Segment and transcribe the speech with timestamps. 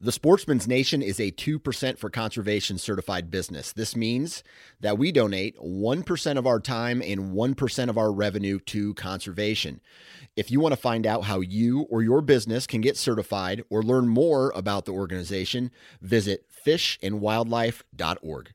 [0.00, 3.72] The Sportsman's Nation is a 2% for conservation certified business.
[3.72, 4.44] This means
[4.80, 9.80] that we donate 1% of our time and 1% of our revenue to conservation.
[10.36, 13.82] If you want to find out how you or your business can get certified or
[13.82, 18.54] learn more about the organization, visit fishandwildlife.org.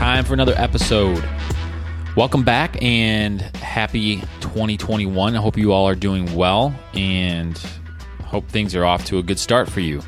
[0.00, 1.22] Time for another episode.
[2.16, 5.36] Welcome back and happy 2021.
[5.36, 7.58] I hope you all are doing well and
[8.24, 10.00] hope things are off to a good start for you.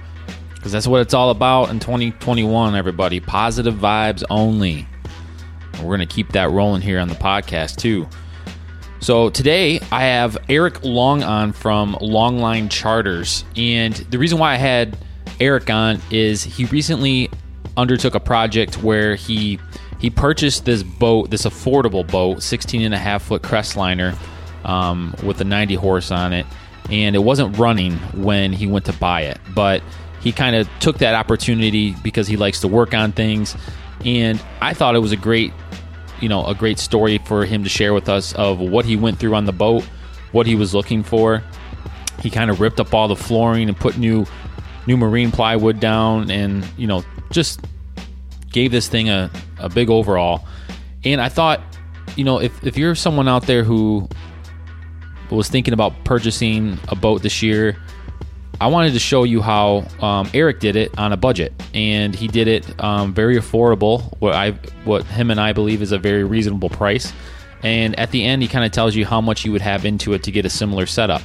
[0.54, 3.20] Because that's what it's all about in 2021, everybody.
[3.20, 4.88] Positive vibes only.
[5.74, 8.08] We're going to keep that rolling here on the podcast, too.
[9.00, 13.44] So today I have Eric Long on from Longline Charters.
[13.56, 14.96] And the reason why I had
[15.38, 17.28] Eric on is he recently
[17.76, 19.58] undertook a project where he
[19.98, 24.16] he purchased this boat, this affordable boat, 16 and a half foot Crestliner
[24.64, 26.44] um, with a 90 horse on it,
[26.90, 29.82] and it wasn't running when he went to buy it, but
[30.20, 33.56] he kind of took that opportunity because he likes to work on things,
[34.04, 35.52] and I thought it was a great,
[36.20, 39.18] you know, a great story for him to share with us of what he went
[39.20, 39.84] through on the boat,
[40.32, 41.42] what he was looking for.
[42.20, 44.26] He kind of ripped up all the flooring and put new
[44.86, 47.60] new marine plywood down and you know just
[48.50, 50.46] gave this thing a, a big overall.
[51.04, 51.60] And I thought,
[52.16, 54.08] you know, if, if you're someone out there who
[55.30, 57.76] was thinking about purchasing a boat this year,
[58.60, 62.28] I wanted to show you how um, Eric did it on a budget, and he
[62.28, 64.14] did it um, very affordable.
[64.20, 64.52] What I,
[64.84, 67.12] what him and I believe is a very reasonable price.
[67.64, 70.12] And at the end, he kind of tells you how much you would have into
[70.12, 71.22] it to get a similar setup.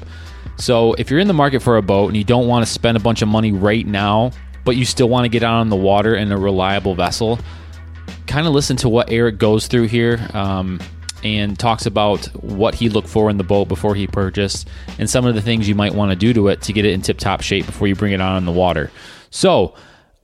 [0.58, 2.98] So if you're in the market for a boat and you don't want to spend
[2.98, 4.32] a bunch of money right now
[4.68, 7.40] but you still want to get out on the water in a reliable vessel,
[8.26, 10.82] kind of listen to what Eric goes through here um,
[11.24, 14.68] and talks about what he looked for in the boat before he purchased
[15.00, 16.92] and some of the things you might want to do to it to get it
[16.92, 18.92] in tip top shape before you bring it on the water.
[19.30, 19.74] So,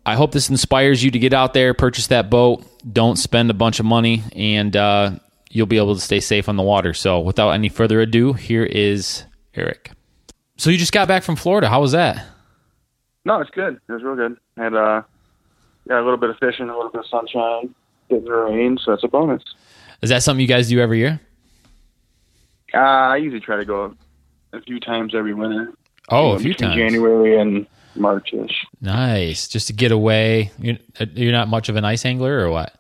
[0.06, 3.54] I hope this inspires you to get out there, purchase that boat, don't spend a
[3.54, 5.12] bunch of money, and uh,
[5.52, 6.94] you'll be able to stay safe on the water.
[6.94, 9.24] So, without any further ado, here is
[9.56, 9.92] Eric.
[10.58, 11.70] So, you just got back from Florida.
[11.70, 12.26] How was that?
[13.26, 13.80] No, it's good.
[13.88, 14.38] It was real good.
[14.58, 15.04] And uh,
[15.88, 17.74] yeah, a little bit of fishing, a little bit of sunshine,
[18.10, 19.44] getting the rain, so that's a bonus.
[20.02, 21.20] Is that something you guys do every year?
[22.74, 23.96] Uh, I usually try to go
[24.52, 25.74] a few times every winter.
[26.10, 26.76] Oh, a few times.
[26.76, 28.66] January and Marchish.
[28.82, 30.52] Nice, just to get away.
[30.60, 30.78] You're,
[31.14, 32.74] you're not much of an ice angler, or what?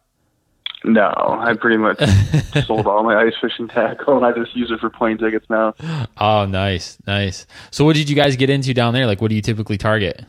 [0.85, 1.97] No, I pretty much
[2.65, 5.73] sold all my ice fishing tackle, and I just use it for plane tickets now.
[6.17, 7.47] Oh, nice, nice.
[7.71, 9.05] So, what did you guys get into down there?
[9.05, 10.25] Like, what do you typically target?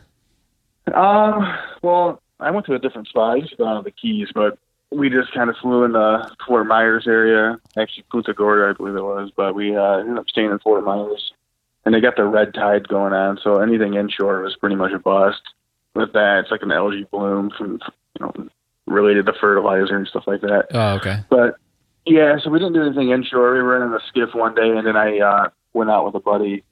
[0.93, 3.33] Um, well, I went to a different spot.
[3.33, 4.57] I used to go out of the Keys, but
[4.91, 7.57] we just kind of flew in the Fort Myers area.
[7.77, 10.83] Actually, Punta Gorda, I believe it was, but we uh, ended up staying in Fort
[10.83, 11.33] Myers.
[11.85, 14.97] And they got the red tide going on, so anything inshore was pretty much a
[14.97, 15.41] bust.
[15.93, 17.79] With that, it's like an algae bloom from
[18.19, 18.49] you know
[18.87, 20.67] related to fertilizer and stuff like that.
[20.73, 21.19] Oh, okay.
[21.29, 21.57] But
[22.05, 23.53] yeah, so we didn't do anything inshore.
[23.53, 26.19] We were in a skiff one day, and then I uh, went out with a
[26.19, 26.63] buddy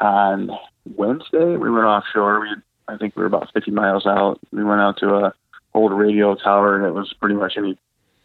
[0.00, 0.50] on
[0.96, 1.56] Wednesday.
[1.56, 2.40] We went offshore.
[2.40, 2.48] We
[2.88, 4.40] I think we were about 50 miles out.
[4.50, 5.34] We went out to a
[5.74, 7.78] old radio tower, and it was pretty much any,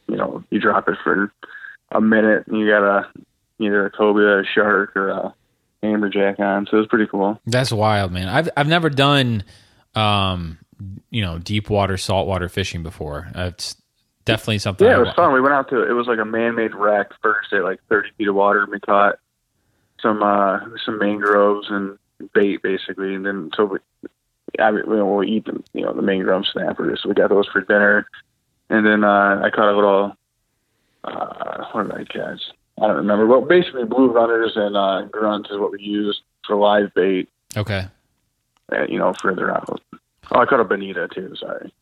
[0.08, 1.32] you know, you drop it for
[1.92, 3.12] a minute, and you got a
[3.60, 5.34] either a cobia, a shark, or a
[5.84, 6.66] amberjack on.
[6.66, 7.40] So it was pretty cool.
[7.46, 8.28] That's wild, man.
[8.28, 9.44] I've I've never done,
[9.96, 10.60] um,
[11.10, 13.28] you know, deep water, saltwater fishing before.
[13.36, 13.76] It's
[14.26, 14.88] definitely something.
[14.88, 15.34] Yeah, it was fun.
[15.34, 18.28] We went out to it was like a man-made wreck first at like 30 feet
[18.30, 18.64] of water.
[18.64, 19.20] And we caught
[20.02, 21.98] some uh some mangroves and
[22.34, 23.80] bait basically, and then so we
[24.60, 27.02] I mean, we'll eat the you know the main mangrove snappers.
[27.02, 28.08] So we got those for dinner,
[28.70, 30.18] and then uh, I caught a little.
[31.04, 32.42] Uh, what did I catch?
[32.82, 33.26] I don't remember.
[33.26, 37.30] Well, basically, blue runners and uh, grunts is what we use for live bait.
[37.56, 37.88] Okay.
[38.70, 39.82] And, you know, further out.
[40.32, 41.36] Oh, I caught a bonita too.
[41.36, 41.74] Sorry.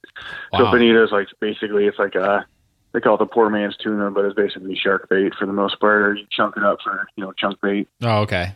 [0.52, 0.60] Wow.
[0.60, 2.46] So bonita is like basically it's like a
[2.94, 5.80] they call it the poor man's tuna, but it's basically shark bait for the most
[5.80, 6.02] part.
[6.02, 7.88] Or you chunk it up for you know chunk bait.
[8.02, 8.54] Oh, okay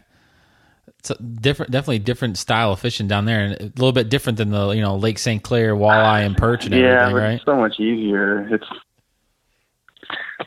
[1.00, 4.52] it's different, definitely different style of fishing down there, and a little bit different than
[4.52, 5.42] the you know Lake St.
[5.42, 7.42] Clair walleye and perch and yeah, everything, right?
[7.46, 8.48] so much easier.
[8.54, 8.68] It's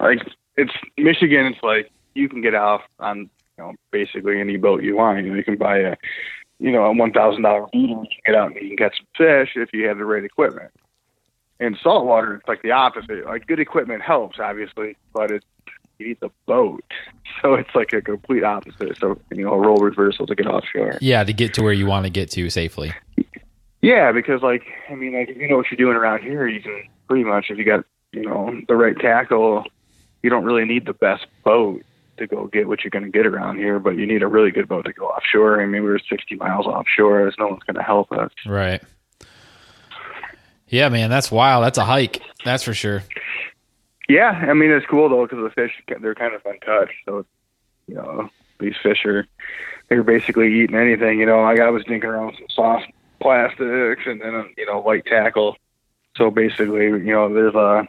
[0.00, 0.18] like
[0.56, 1.46] it's Michigan.
[1.46, 5.24] It's like you can get off on you know basically any boat you want.
[5.24, 5.96] You know, you can buy a
[6.58, 9.06] you know, a one thousand dollar you can get out and you can catch some
[9.16, 10.70] fish if you have the right equipment.
[11.60, 13.24] In saltwater, it's like the opposite.
[13.24, 15.46] Like good equipment helps, obviously, but it's
[15.98, 16.84] you need the boat,
[17.42, 18.96] so it's like a complete opposite.
[18.98, 20.98] So you know, a role reversal to get offshore.
[21.00, 22.92] Yeah, to get to where you want to get to safely.
[23.80, 26.60] Yeah, because like I mean, like if you know what you're doing around here, you
[26.60, 29.64] can pretty much if you got you know the right tackle,
[30.22, 31.82] you don't really need the best boat
[32.18, 34.50] to go get what you're going to get around here, but you need a really
[34.50, 35.62] good boat to go offshore.
[35.62, 37.22] I mean, we were 60 miles offshore.
[37.22, 38.32] There's no one's going to help us.
[38.44, 38.82] Right.
[40.66, 41.64] Yeah, man, that's wild.
[41.64, 42.20] That's a hike.
[42.44, 43.02] That's for sure.
[44.08, 46.94] Yeah, I mean it's cool though because the fish they're kind of untouched.
[47.04, 47.26] So,
[47.86, 49.26] you know, these fish are
[49.88, 51.20] they're basically eating anything.
[51.20, 52.86] You know, like I was dinking around with some soft
[53.20, 55.56] plastics and then you know white tackle.
[56.16, 57.86] So basically, you know, there's a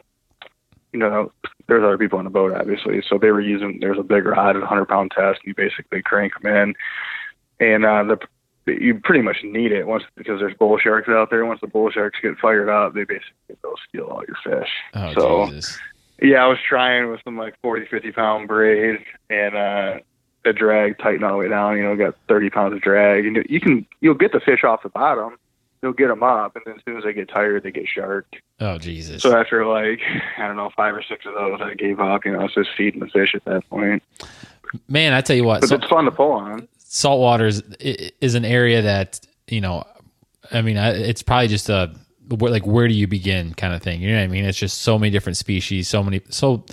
[0.92, 1.32] you know
[1.68, 3.02] there's other people on the boat obviously.
[3.08, 5.40] So they were using there's a big rod, a hundred pound test.
[5.44, 6.76] And you basically crank them in,
[7.66, 8.20] and uh, the
[8.66, 11.46] you pretty much need it once because there's bull sharks out there.
[11.46, 14.70] Once the bull sharks get fired up, they basically they'll steal all your fish.
[14.94, 15.80] Oh, so Jesus.
[16.22, 19.00] Yeah, I was trying with some like 40, 50 pound braid
[19.30, 19.94] and uh
[20.46, 21.76] the drag tighten all the way down.
[21.78, 24.84] You know, got 30 pounds of drag, and you can you'll get the fish off
[24.84, 25.38] the bottom.
[25.82, 28.36] You'll get them up, and then as soon as they get tired, they get sharked.
[28.60, 29.22] Oh, Jesus.
[29.22, 30.00] So after like
[30.38, 32.26] I don't know five or six of those, I gave up.
[32.26, 34.02] You know, I was just feeding the fish at that point.
[34.88, 36.68] Man, I tell you what, But so, it's fun to pull on.
[36.78, 37.62] saltwater is,
[38.22, 39.84] is an area that, you know,
[40.52, 41.92] I mean, I- it's probably just a,
[42.30, 44.02] where- like, where do you begin kind of thing.
[44.02, 44.46] You know what I mean?
[44.46, 46.64] It's just so many different species, so many, so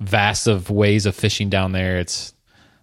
[0.00, 1.98] vast of ways of fishing down there.
[1.98, 2.34] It's,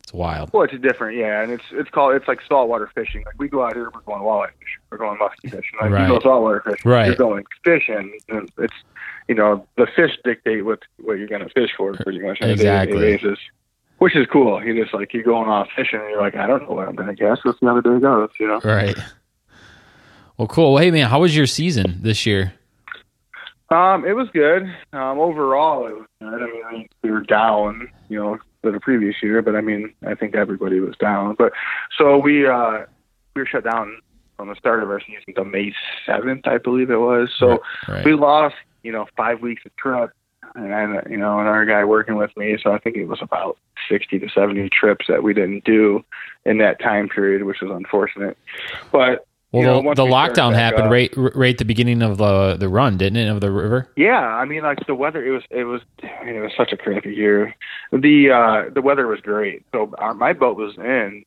[0.02, 0.52] it's wild.
[0.54, 3.24] Well, it's different, yeah, and it's it's called it's like saltwater fishing.
[3.26, 5.78] Like we go out here, we're going walleye fishing, we're going muskie fishing.
[5.80, 6.08] Like Right.
[6.08, 7.08] you go saltwater fishing, Right.
[7.08, 8.74] you're going fishing, and it's
[9.30, 12.50] you know the fish dictate what what you're going to fish for pretty much on
[12.50, 13.00] a Exactly.
[13.00, 13.40] day-to-day basis,
[14.00, 14.62] which is cool.
[14.64, 16.96] You just like you're going off fishing, and you're like, I don't know what I'm
[16.96, 17.40] going to catch.
[17.46, 18.60] Let's see how the day goes, you know.
[18.64, 18.98] Right.
[20.38, 20.74] Well, cool.
[20.74, 22.54] Well, hey, man, how was your season this year?
[23.70, 24.64] Um, it was good.
[24.92, 26.42] Um, overall, it was good.
[26.44, 30.16] I mean, we were down, you know, for the previous year, but I mean, I
[30.16, 31.36] think everybody was down.
[31.38, 31.54] But
[31.98, 32.86] so we uh,
[33.36, 33.98] we were shut down
[34.38, 35.74] from the start of our season to May
[36.06, 37.30] seventh, I believe it was.
[37.38, 38.06] So Right.
[38.06, 40.12] we lost, you know, five weeks of trip,
[40.56, 42.58] and I, you know, and our guy working with me.
[42.62, 43.58] So I think it was about
[43.90, 46.04] sixty to seventy trips that we didn't do
[46.46, 48.38] in that time period, which was unfortunate.
[48.92, 52.58] But Well, you know, the, lockdown happened up- right, right at the beginning of the
[52.58, 53.88] the run, didn't it, of the river?
[53.96, 56.72] Yeah, I mean, like the weather, it was it was I mean, it was such
[56.72, 57.56] a crappy year.
[57.92, 59.64] The uh the weather was great.
[59.72, 61.24] So our, my boat was in,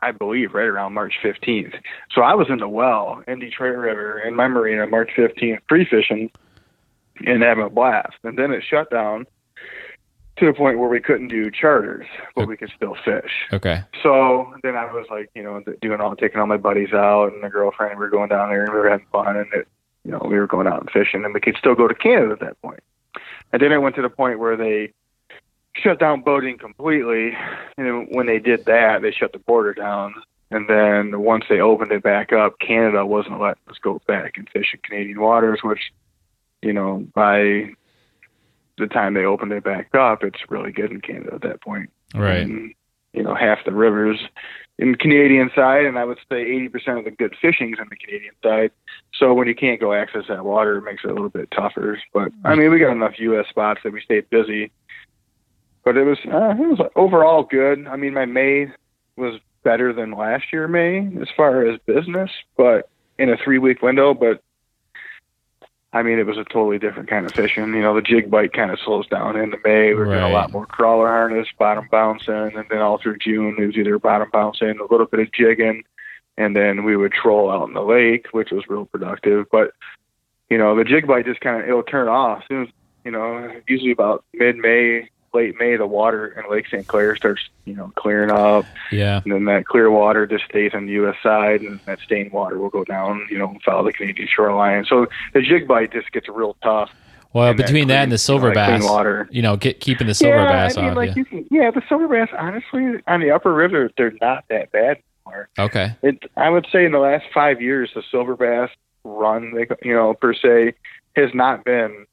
[0.00, 1.74] I believe, right around March fifteenth.
[2.12, 5.84] So I was in the well in Detroit River in my marina March fifteenth, free
[5.84, 6.30] fishing,
[7.26, 8.14] and having a blast.
[8.22, 9.26] And then it shut down
[10.36, 13.46] to the point where we couldn't do charters, but we could still fish.
[13.52, 13.82] Okay.
[14.02, 17.42] So then I was like, you know, doing all taking all my buddies out and
[17.42, 17.98] the girlfriend.
[17.98, 19.66] We were going down there and we were having fun, and it,
[20.04, 22.32] you know, we were going out and fishing, and we could still go to Canada
[22.32, 22.80] at that point.
[23.52, 24.92] And then it went to the point where they
[25.72, 27.32] shut down boating completely,
[27.76, 30.14] and then when they did that, they shut the border down.
[30.50, 34.48] And then once they opened it back up, Canada wasn't letting us go back and
[34.50, 35.92] fish in Canadian waters, which,
[36.62, 37.70] you know, by
[38.78, 41.90] the time they opened it back up, it's really good in Canada at that point
[42.14, 42.38] Right.
[42.42, 42.74] and,
[43.12, 44.18] you know, half the rivers
[44.78, 47.96] in the Canadian side, and I would say 80% of the good fishing's in the
[47.96, 48.70] Canadian side.
[49.18, 51.98] So when you can't go access that water, it makes it a little bit tougher.
[52.12, 53.46] But I mean, we got enough U.S.
[53.48, 54.70] spots that we stayed busy.
[55.84, 57.86] But it was uh, it was overall good.
[57.86, 58.68] I mean, my May
[59.16, 63.82] was better than last year May as far as business, but in a three week
[63.82, 64.12] window.
[64.12, 64.42] But
[65.96, 67.72] I mean, it was a totally different kind of fishing.
[67.72, 69.94] You know, the jig bite kind of slows down into May.
[69.94, 70.30] We're doing Right.
[70.30, 73.98] a lot more crawler harness, bottom bouncing, and then all through June it was either
[73.98, 75.84] bottom bouncing, a little bit of jigging,
[76.36, 79.46] and then we would troll out in the lake, which was real productive.
[79.50, 79.70] But
[80.50, 82.64] you know, the jig bite just kind of it'll turn off soon.
[82.64, 82.68] As,
[83.04, 86.86] you know, usually about mid May, late May, the water in Lake St.
[86.86, 88.64] Clair starts you know clearing up.
[88.90, 89.20] Yeah.
[89.24, 91.16] And then that clear water just stays on the U.S.
[91.22, 94.84] side, and that stained water will go down, you know, and follow the Canadian shoreline.
[94.84, 96.90] So the jig bite just gets real tough.
[97.32, 99.28] Well, that between that clean- and the you silver know, bass, water.
[99.30, 101.20] you know, get, keeping the silver yeah, bass I mean, off like you.
[101.20, 104.98] you can, yeah, the silver bass, honestly, on the upper river, they're not that bad
[105.26, 105.48] anymore.
[105.58, 105.94] Okay.
[106.02, 108.70] It, I would say in the last five years, the silver bass
[109.04, 109.52] run,
[109.82, 110.74] you know, per se,
[111.14, 112.06] has not been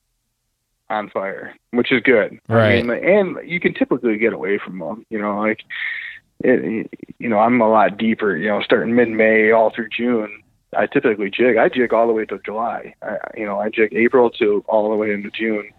[0.94, 2.40] on fire, which is good.
[2.48, 2.80] Right.
[2.80, 5.06] I mean, and you can typically get away from them.
[5.10, 5.62] You know, like,
[6.40, 8.36] it, you know, I'm a lot deeper.
[8.36, 10.44] You know, starting mid-May all through June.
[10.76, 11.58] I typically jig.
[11.58, 12.96] I jig all the way to July.
[13.02, 15.70] I, you know, I jig April to all the way into June,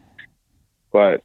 [0.93, 1.23] but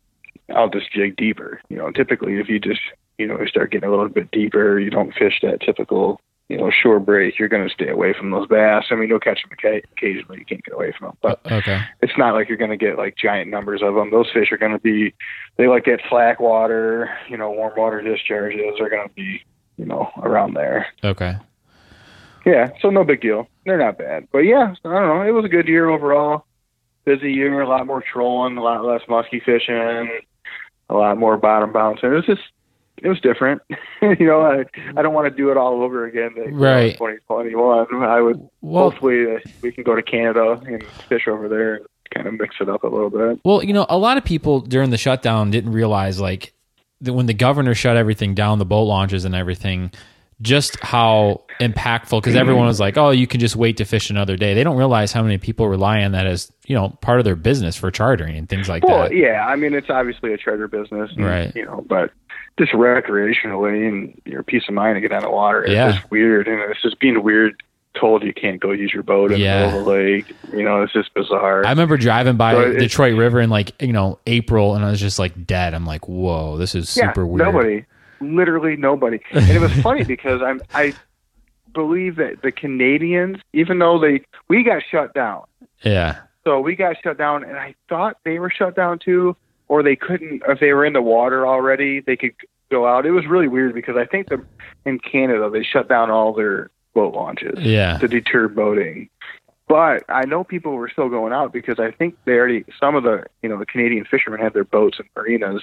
[0.56, 1.62] I'll just jig deeper.
[1.70, 2.82] You know, typically if you just
[3.18, 6.72] you know start getting a little bit deeper, you don't fish that typical you know
[6.72, 8.86] shore break, you're going to stay away from those bass.
[8.90, 10.40] I mean, you'll catch them occasionally.
[10.40, 11.82] You can't get away from them, but okay.
[12.02, 14.12] it's not like you're going to get like giant numbers of them.
[14.12, 15.14] Those fish are going to be,
[15.58, 19.42] they like that slack water, you know, warm water discharges are going to be,
[19.78, 20.88] you know, around there.
[21.04, 21.36] Okay.
[22.46, 23.48] Yeah, so no big deal.
[23.66, 25.22] They're not bad, but yeah, I don't know.
[25.22, 26.46] It was a good year overall.
[27.06, 30.20] Busy year, a lot more trolling, a lot less musky fishing,
[30.90, 32.12] a lot more bottom bouncing.
[32.12, 32.42] It was just,
[33.04, 33.62] it was different.
[34.02, 34.66] you know, I
[34.98, 36.32] I don't want to do it all over again.
[36.36, 36.94] you in Right.
[36.94, 38.04] 2021.
[38.04, 41.86] I would Well, hopefully uh, we can go to Canada and fish over there and
[42.14, 43.40] kind of mix it up a little bit.
[43.44, 46.54] Well, you know, a lot of people during the shutdown didn't realize like
[47.02, 49.92] that when the governor shut everything down, the boat launches and everything,
[50.42, 54.38] just how impactful because everyone was like, "Oh, you can just wait to fish another
[54.38, 57.26] day." They don't realize how many people rely on that as you know part of
[57.26, 59.16] their business for chartering and things like Well, that.
[59.16, 61.54] yeah, I mean it's obviously a charter business, and, Right.
[61.56, 62.12] You know, but
[62.58, 65.92] just recreationally and your peace of mind to get on the water is Yeah.
[65.94, 67.62] just weird, and it's just being weird.
[68.00, 69.62] Told you can't go use your boat in Yeah.
[69.62, 70.26] the middle of the lake.
[70.54, 71.66] You know, it's just bizarre.
[71.66, 75.00] I remember driving by So Detroit River in like you know April, and I was
[75.02, 75.74] just like dead.
[75.74, 77.86] I'm like, "Whoa, this is yeah, super weird." nobody,
[78.22, 79.20] literally nobody.
[79.32, 80.94] And it was funny because I'm I
[81.74, 85.44] believe that the Canadians, even though they we got shut down,
[85.84, 86.20] Yeah.
[86.46, 89.36] So we got shut down, and I thought they were shut down too,
[89.68, 90.42] or they couldn't.
[90.48, 92.34] If they were in the water already, they could
[92.72, 93.06] go out.
[93.06, 94.44] It was really weird because I think the
[94.86, 97.98] in Canada they shut down all their boat launches Yeah.
[98.00, 99.10] to deter boating.
[99.70, 103.04] But I know people were still going out because I think they already some of
[103.04, 105.62] the you know the Canadian fishermen had their boats and marinas,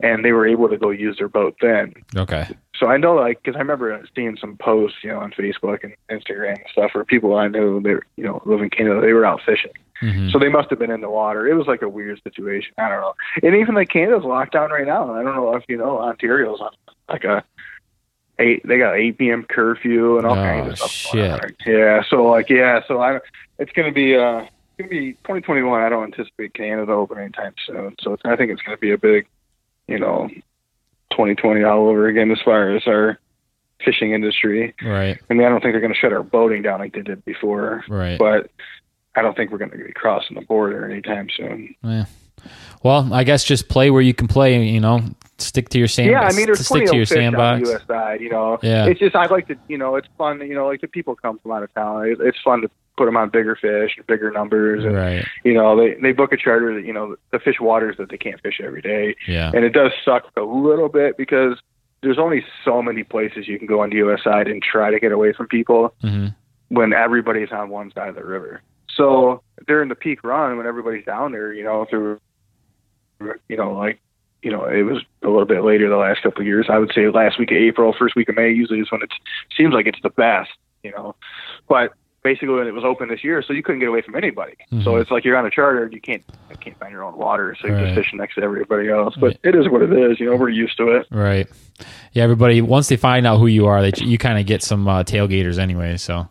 [0.00, 1.92] and they were able to go use their boat then.
[2.16, 2.46] Okay.
[2.78, 5.94] So I know, like, because I remember seeing some posts, you know, on Facebook and
[6.08, 9.12] Instagram and stuff, where people I knew they, were, you know, live in Canada, they
[9.12, 9.72] were out fishing.
[9.98, 11.48] hmm So they must have been in the water.
[11.48, 12.72] It was like a weird situation.
[12.78, 13.14] I don't know.
[13.42, 15.12] And even like Canada's locked down right now.
[15.12, 16.70] I don't know if you know Ontario's on
[17.08, 17.42] like a
[18.38, 18.66] eight.
[18.66, 19.44] They got eight p.m.
[19.44, 21.12] curfew and all Oh, kinds of stuff.
[21.12, 21.54] going shit.
[21.66, 22.02] Yeah.
[22.08, 22.80] So like yeah.
[22.88, 23.20] So I
[23.58, 25.82] it's gonna be uh it's gonna be 2021.
[25.82, 27.96] I don't anticipate Canada opening anytime soon.
[28.00, 29.26] So it's, I think it's gonna be a big,
[29.86, 30.28] you know,
[31.10, 33.18] 2020 all over again as far as our
[33.84, 34.74] fishing industry.
[34.82, 35.18] Right.
[35.30, 37.84] I mean, I don't think they're gonna shut our boating down like they did before
[37.88, 38.18] Right.
[38.18, 38.50] but
[39.14, 41.74] I don't think we're going to be crossing the border anytime soon.
[41.82, 42.04] Yeah.
[42.84, 44.62] Well, I guess just play where you can play.
[44.64, 45.02] You know,
[45.38, 46.10] stick to your sand.
[46.10, 47.86] yeah, I mean, there's stick plenty to your of fish on the U.S.
[47.86, 48.20] side.
[48.20, 48.86] You know, Yeah.
[48.86, 50.40] it's just I like to, you know, it's fun.
[50.40, 52.06] You know, like the people come from out of town.
[52.08, 55.24] It, it's fun to put them on bigger fish, bigger numbers, and Right.
[55.44, 58.18] you know, they they book a charter that you know the fish waters that they
[58.18, 59.52] can't fish every day, Yeah.
[59.54, 61.58] and it does suck a little bit because
[62.02, 64.22] there's only so many places you can go on the U.S.
[64.24, 65.94] side and try to get away from people.
[66.00, 66.28] hmm
[66.70, 68.60] when everybody's on one side of the river.
[68.94, 72.20] So during the peak run, when everybody's down there, you know, through,
[73.48, 74.00] you know, like,
[74.42, 76.66] you know, it was a little bit later the last couple of years.
[76.70, 79.10] I would say last week of April, first week of May, usually is when it
[79.56, 80.50] seems like it's the best,
[80.82, 81.16] you know.
[81.68, 81.92] But
[82.22, 84.54] basically, when it was open this year, so you couldn't get away from anybody.
[84.82, 85.00] So Mhm.
[85.02, 87.56] it's like you're on a charter and you can't you can't find your own water,
[87.60, 87.84] so you're Right.
[87.86, 89.14] just fishing next to everybody else.
[89.16, 90.36] But it is what it is, you know.
[90.36, 91.06] We're used to it.
[91.10, 91.46] Right.
[92.12, 92.22] Yeah.
[92.24, 95.02] Everybody, once they find out who you are, they you kind of get some uh,
[95.04, 95.96] tailgaters anyway.
[95.96, 96.28] So.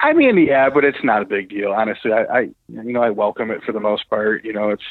[0.00, 1.72] I mean, yeah, but it's not a big deal.
[1.72, 4.44] Honestly, I, I, you know, I welcome it for the most part.
[4.44, 4.84] You know, it's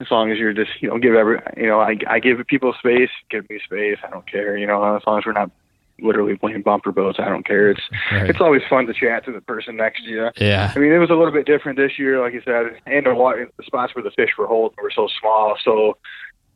[0.00, 2.74] as long as you're just, you know, give every, you know, I, I give people
[2.78, 3.98] space, give me space.
[4.06, 4.56] I don't care.
[4.56, 5.50] You know, as long as we're not
[6.00, 7.70] literally playing bumper boats, I don't care.
[7.70, 7.80] It's,
[8.12, 8.28] Right.
[8.28, 10.30] it's always fun to chat to the person next to you.
[10.36, 10.70] Yeah.
[10.74, 13.14] I mean, it was a little bit different this year, like you said, and the
[13.14, 15.56] water, the spots where the fish were holding were so small.
[15.64, 15.96] So,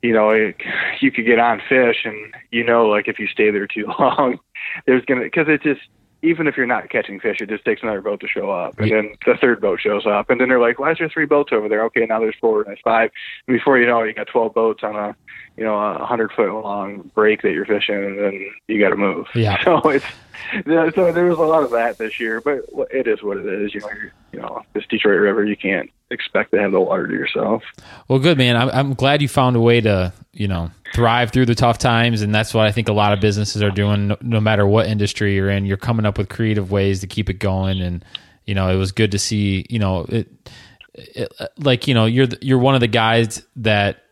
[0.02, 0.56] you know, it,
[1.00, 4.38] you could get on fish, and you know, like if you stay there too long,
[4.86, 5.80] there's gonna because it just
[6.22, 8.88] even if you're not catching fish, it just takes another boat to show up, and
[8.88, 8.96] Yeah.
[8.96, 11.52] then the third boat shows up, and then they're like, "Why is there three boats
[11.52, 13.10] over there?" Okay, now there's four, and there's five.
[13.46, 15.16] And before you know, it, you got twelve boats on a,
[15.56, 18.96] you know, a hundred foot long break that you're fishing, and then you got to
[18.96, 19.26] move.
[19.34, 19.56] Yeah.
[19.64, 20.04] So it's
[20.66, 23.46] yeah, so there was a lot of that this year, but it is what it
[23.46, 23.74] is.
[23.74, 27.12] You know, you're, know, this Detroit River, you can't expect to have the water to
[27.12, 27.62] yourself.
[28.08, 28.56] Well, good man.
[28.56, 32.22] I'm, I'm glad you found a way to, you know, thrive through the tough times,
[32.22, 34.08] and that's what I think a lot of businesses are doing.
[34.08, 37.30] No, no matter what industry you're in, you're coming up with creative ways to keep
[37.30, 37.80] it going.
[37.80, 38.04] And
[38.46, 39.66] you know, it was good to see.
[39.68, 40.28] You know, it,
[40.94, 44.04] it like you know, you're you're one of the guys that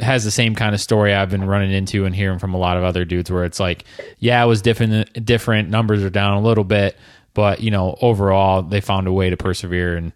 [0.00, 2.76] has the same kind of story I've been running into and hearing from a lot
[2.76, 3.84] of other dudes, where it's like,
[4.18, 5.24] yeah, it was different.
[5.24, 6.96] Different numbers are down a little bit,
[7.34, 10.12] but you know, overall, they found a way to persevere, and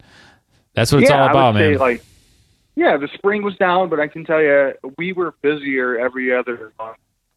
[0.75, 1.75] that's what it's yeah, all about, man.
[1.75, 2.05] say like,
[2.77, 6.73] yeah, the spring was down, but I can tell you, we were busier every other
[6.79, 6.97] month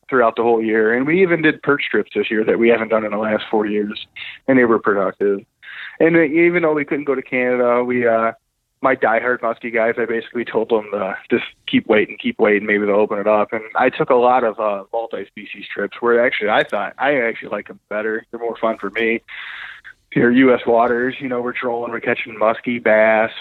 [0.09, 2.89] throughout the whole year, and we even did perch trips this year that we haven't
[2.89, 4.05] done in the last four years,
[4.47, 5.39] and they were productive.
[5.99, 8.33] And uh, even though we couldn't go to Canada, we uh,
[8.81, 12.65] my diehard muskie guys, I basically told them to just keep waiting, keep waiting.
[12.67, 13.53] Maybe they'll open it up.
[13.53, 17.49] And I took a lot of uh, multi-species trips where actually I thought I actually
[17.49, 18.25] like them better.
[18.31, 19.21] They're more fun for me.
[20.11, 20.61] Here, U.S.
[20.65, 23.31] waters, you know, we're trolling, we're catching muskie, bass,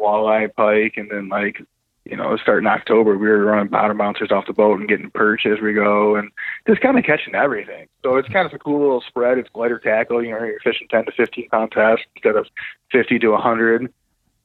[0.00, 1.60] walleye, pike, and then like
[2.08, 5.44] you know, starting October, we were running bottom bouncers off the boat and getting perch
[5.44, 6.30] as we go, and
[6.66, 7.88] just kind of catching everything.
[8.04, 9.38] So it's kind of a cool little spread.
[9.38, 10.22] It's lighter tackle.
[10.22, 12.46] You know, you're fishing 10 to 15 pound test instead of
[12.92, 13.92] 50 to 100,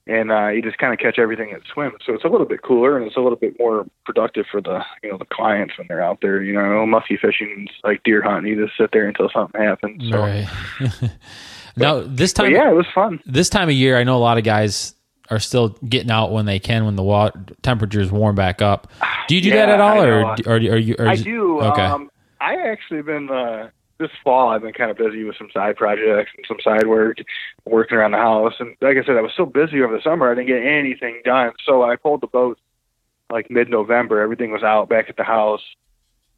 [0.07, 1.97] and uh, you just kind of catch everything that swims.
[2.05, 4.83] So it's a little bit cooler and it's a little bit more productive for the
[5.03, 6.41] you know the clients when they're out there.
[6.41, 8.51] You know, musky fishing is like deer hunting.
[8.51, 10.09] You just sit there until something happens.
[10.09, 10.19] So.
[10.19, 10.47] Right.
[11.77, 13.19] now this time, yeah, it was fun.
[13.25, 14.95] This time of year, I know a lot of guys
[15.29, 18.91] are still getting out when they can when the water temperatures warm back up.
[19.27, 20.95] Do you do Yeah, that at all, or, or, are you?
[20.99, 21.61] Or I do.
[21.61, 21.81] Okay.
[21.81, 23.69] Um, I actually been uh,
[24.01, 24.49] this fall.
[24.49, 27.19] I've been kind of busy with some side projects and some side work,
[27.65, 28.53] working around the house.
[28.59, 31.21] And like I said, I was so busy over the summer, I didn't get anything
[31.23, 31.53] done.
[31.65, 32.59] So I pulled the boat
[33.31, 34.19] like mid-November.
[34.19, 35.61] Everything was out back at the house,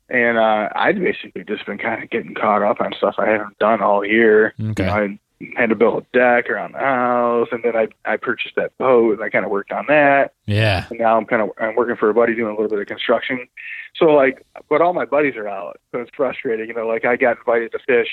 [0.10, 3.58] and uh, I'd basically just been kind of getting caught up on stuff I hadn't
[3.58, 4.54] done all year.
[4.60, 4.84] Okay.
[4.84, 5.20] You know, I
[5.56, 9.14] had to build a deck around the house, and then I I purchased that boat,
[9.14, 10.88] and I kind of worked on that yeah.
[10.90, 12.88] and now I'm kind of I'm working for a buddy doing a little bit of
[12.88, 13.48] construction.
[13.96, 16.68] So like, but all my buddies are out, so it's frustrating.
[16.68, 18.10] You know, like I got invited to fish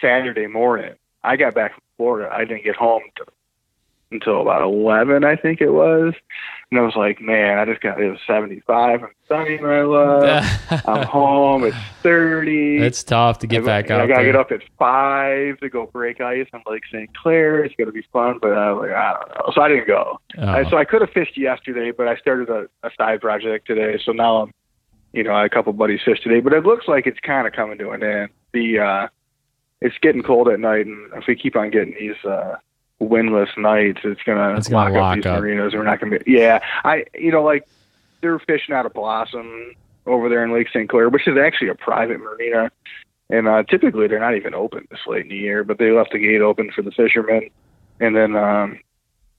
[0.00, 0.94] Saturday morning.
[1.22, 2.30] I got back from Florida.
[2.32, 3.24] I didn't get home to,
[4.14, 6.14] until about eleven, I think it was.
[6.70, 9.02] And I was like, man, I just got it was seventy five.
[9.02, 10.44] I'm sunny I live.
[10.88, 11.64] I'm home.
[11.64, 12.78] It's thirty.
[12.78, 16.20] it's tough to get I, back I gotta get up at five to go break
[16.20, 17.14] ice on Lake St.
[17.16, 17.64] Clair.
[17.64, 19.52] It's gonna be fun, but I was like, I don't know.
[19.54, 20.18] So I didn't go.
[20.38, 20.48] Oh.
[20.48, 24.00] I, so I could have fished yesterday, but I started a, a side project today.
[24.04, 24.52] So now I'm,
[25.12, 27.46] you know, I had a couple buddies fish today, but it looks like it's kind
[27.46, 28.30] of coming to an end.
[28.52, 29.08] The uh,
[29.80, 32.56] it's getting cold at night, and if we keep on getting these uh,
[33.04, 35.40] windless nights, it's gonna, It's gonna lock, lock up these up.
[35.40, 35.74] marinas.
[35.74, 36.30] We're not gonna be.
[36.30, 37.66] Yeah, I, you know, like
[38.20, 39.72] they're fishing out of Blossom
[40.06, 40.88] over there in Lake St.
[40.88, 42.70] Clair, which is actually a private marina.
[43.30, 46.12] And uh, typically they're not even open this late in the year, but they left
[46.12, 47.48] the gate open for the fishermen.
[48.00, 48.80] And then, um,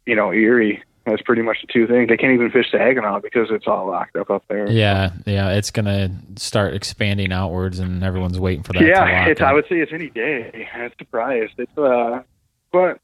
[0.06, 0.82] you know, Erie.
[1.08, 2.10] That's pretty much the two things.
[2.10, 4.68] They can't even fish the Saginaw because it's all locked up up there.
[4.72, 8.80] yeah, yeah, it's gonna start expanding outwards, and everyone's waiting for that.
[8.80, 9.40] to yeah, lock it's.
[9.40, 9.46] in.
[9.46, 10.68] I would say it's any day.
[10.74, 11.54] I'm surprised.
[11.60, 12.24] It's uh,
[12.72, 13.00] but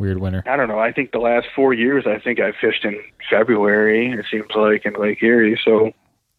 [0.00, 0.42] weird winter.
[0.46, 0.78] I don't know.
[0.78, 4.12] I think the last four years, I think I've fished in February.
[4.12, 5.92] It seems like in Lake Erie, so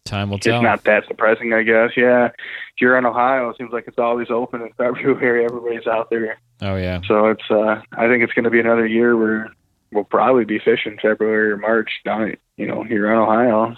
[0.04, 0.56] Time will tell.
[0.56, 1.90] it's not that surprising, I guess.
[1.96, 5.44] Yeah, if you're in Ohio, it seems like it's always open in February.
[5.48, 7.00] Everybody's out there, oh yeah.
[7.06, 7.50] so it's.
[7.50, 9.50] uh I think it's going to be another year where
[9.92, 13.76] we'll probably be fishing February or March down, you know, here in Ohio.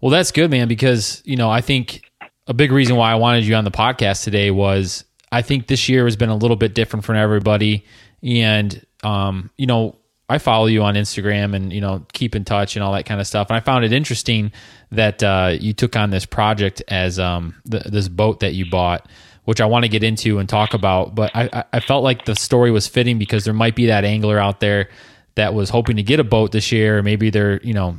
[0.00, 2.02] Well, that's good, man, because, you know, I think
[2.46, 5.88] a big reason why I wanted you on the podcast today was I think this
[5.88, 7.84] year has been a little bit different for everybody.
[8.22, 9.96] And, um, you know,
[10.28, 13.20] I follow you on Instagram and, you know, keep in touch and all that kind
[13.20, 13.48] of stuff.
[13.50, 14.52] And I found it interesting
[14.92, 19.08] that uh, you took on this project as um, th- this boat that you bought,
[19.44, 21.16] which I want to get into and talk about.
[21.16, 24.38] But I, I- felt like the story was fitting because there might be that angler
[24.38, 24.88] out there
[25.34, 27.02] that was hoping to get a boat this year.
[27.02, 27.98] Maybe they're, you know,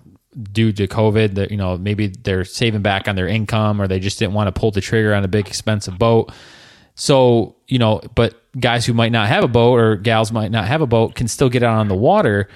[0.53, 3.99] due to COVID, that you know, maybe they're saving back on their income or they
[3.99, 6.31] just didn't want to pull the trigger on a big expensive boat.
[6.95, 10.67] So, you know, but guys who might not have a boat or gals might not
[10.67, 12.47] have a boat can still get out on the water.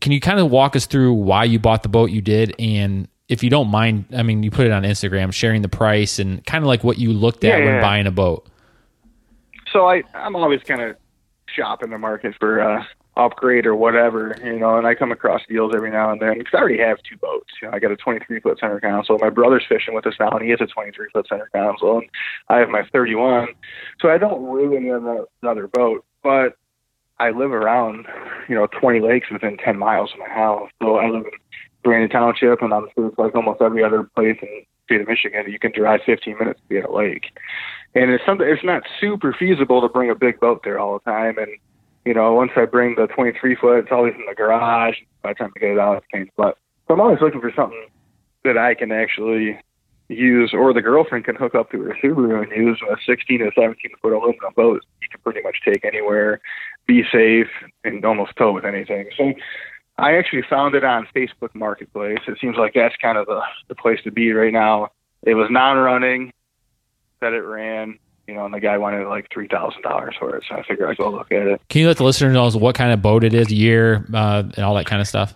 [0.00, 3.08] Can you kind of walk us through why you bought the boat you did and
[3.28, 6.44] if you don't mind, I mean, you put it on Instagram, sharing the price and
[6.46, 7.80] kind of like what you looked at Yeah, when yeah.
[7.80, 8.48] buying a boat.
[9.72, 10.96] So I, I'm always kind of
[11.48, 12.84] shopping the market for uh,
[13.16, 16.52] upgrade or whatever, you know, and I come across deals every now and then because
[16.54, 17.52] I already have two boats.
[17.60, 19.18] You know, I got a 23 foot center console.
[19.18, 22.10] My brother's fishing with us now, and he has a 23 foot center console, and
[22.48, 23.48] I have my 31.
[24.00, 24.92] So I don't really need
[25.42, 26.56] another boat, but
[27.18, 28.06] I live around,
[28.48, 30.68] you know, 20 lakes within 10 miles of my house.
[30.82, 31.32] So I live in
[31.82, 35.08] Brandon Township, and I'm sure it's like almost every other place in the state of
[35.08, 35.50] Michigan.
[35.50, 37.26] You can drive 15 minutes to be at a lake,
[37.94, 38.46] and it's something.
[38.46, 41.38] It's not super feasible to bring a big boat there all the time.
[41.38, 41.48] And
[42.06, 44.94] you know, once I bring the 23 foot, it's always in the garage.
[45.22, 46.56] By the time I get it out, it's pain in the butt.
[46.86, 47.86] So I'm always looking for something
[48.44, 49.58] that I can actually
[50.08, 53.52] use, or the girlfriend can hook up to her Subaru and use a 16 or
[53.52, 54.84] 17 foot aluminum boat.
[55.02, 56.40] You can pretty much take anywhere,
[56.86, 57.48] be safe,
[57.82, 59.08] and almost tow with anything.
[59.16, 59.32] So
[59.98, 62.20] I actually found it on Facebook Marketplace.
[62.28, 64.90] It seems like that's kind of the, the place to be right now.
[65.24, 66.32] It was non-running,
[67.18, 70.44] said it ran, you know, and the guy wanted like three thousand dollars for it.
[70.48, 71.60] So I figured I'd go look at it.
[71.68, 74.60] Can you let the listener know what kind of boat it is, year, uh, and
[74.60, 75.34] all that kind of stuff?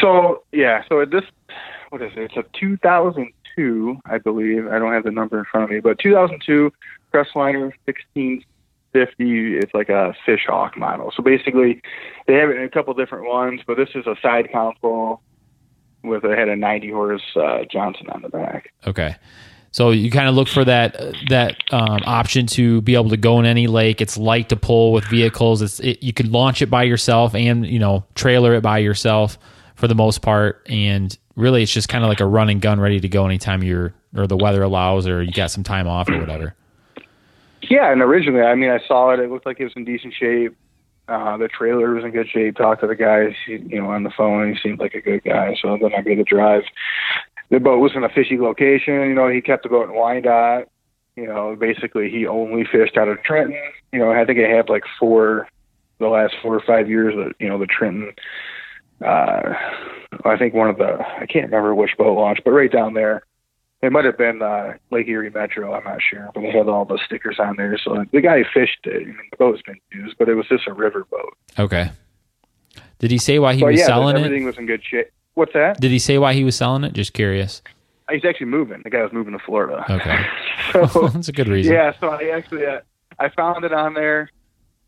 [0.00, 1.24] So yeah, so this
[1.90, 2.32] what is it?
[2.32, 4.66] It's a 2002, I believe.
[4.66, 6.72] I don't have the number in front of me, but 2002
[7.12, 8.44] Crestliner 16
[8.94, 9.58] 50.
[9.58, 11.12] It's like a fish hawk model.
[11.14, 11.82] So basically,
[12.26, 15.20] they have it in a couple different ones, but this is a side console
[16.02, 18.72] with a had a 90 horse uh, Johnson on the back.
[18.86, 19.16] Okay.
[19.74, 23.40] So you kind of look for that that um, option to be able to go
[23.40, 24.00] in any lake.
[24.00, 25.62] It's light to pull with vehicles.
[25.62, 29.36] It's it, you could launch it by yourself and you know trailer it by yourself
[29.74, 30.64] for the most part.
[30.70, 33.64] And really, it's just kind of like a run and gun, ready to go anytime
[33.64, 36.54] you're or the weather allows or you got some time off or whatever.
[37.62, 39.18] Yeah, and originally, I mean, I saw it.
[39.18, 40.56] It looked like it was in decent shape.
[41.08, 42.54] Uh, the trailer was in good shape.
[42.54, 44.54] Talked to the guys, you know, on the phone.
[44.54, 45.56] He seemed like a good guy.
[45.60, 46.62] So then I made the drive
[47.50, 48.94] the boat was in a fishy location.
[48.94, 50.68] You know, he kept the boat in Wyandotte.
[51.16, 53.56] You know, basically he only fished out of Trenton.
[53.92, 55.48] You know, I think I had like four,
[55.98, 57.14] the last four or five years.
[57.14, 58.12] That you know, the Trenton.
[59.04, 59.54] Uh,
[60.24, 63.22] I think one of the I can't remember which boat launch, but right down there.
[63.82, 65.74] It might have been uh, Lake Erie Metro.
[65.74, 67.76] I'm not sure, but they had all the stickers on there.
[67.76, 69.02] So the guy fished it.
[69.02, 71.36] I mean, the boat's been used, but it was just a river boat.
[71.58, 71.90] Okay.
[72.98, 74.46] Did he say why he but was yeah, selling everything it?
[74.46, 75.10] was in good shape.
[75.34, 75.80] What's that?
[75.80, 76.92] Did he say why he was selling it?
[76.92, 77.60] Just curious.
[78.10, 78.82] He's actually moving.
[78.84, 79.84] The guy was moving to Florida.
[79.90, 80.24] Okay.
[80.88, 81.72] so That's a good reason.
[81.72, 82.80] yeah, so I actually uh,
[83.18, 84.30] I found it on there,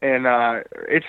[0.02, 1.06] and uh it's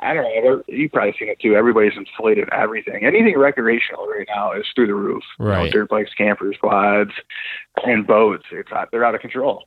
[0.00, 0.62] I don't know.
[0.66, 1.54] You've probably seen it too.
[1.54, 3.04] Everybody's inflated everything.
[3.04, 5.22] Anything recreational right now is through the roof.
[5.38, 5.72] You know, Right.
[5.72, 7.10] dirt bikes, campers, quads,
[7.84, 8.44] and boats.
[8.50, 9.64] It's out, they're out of control.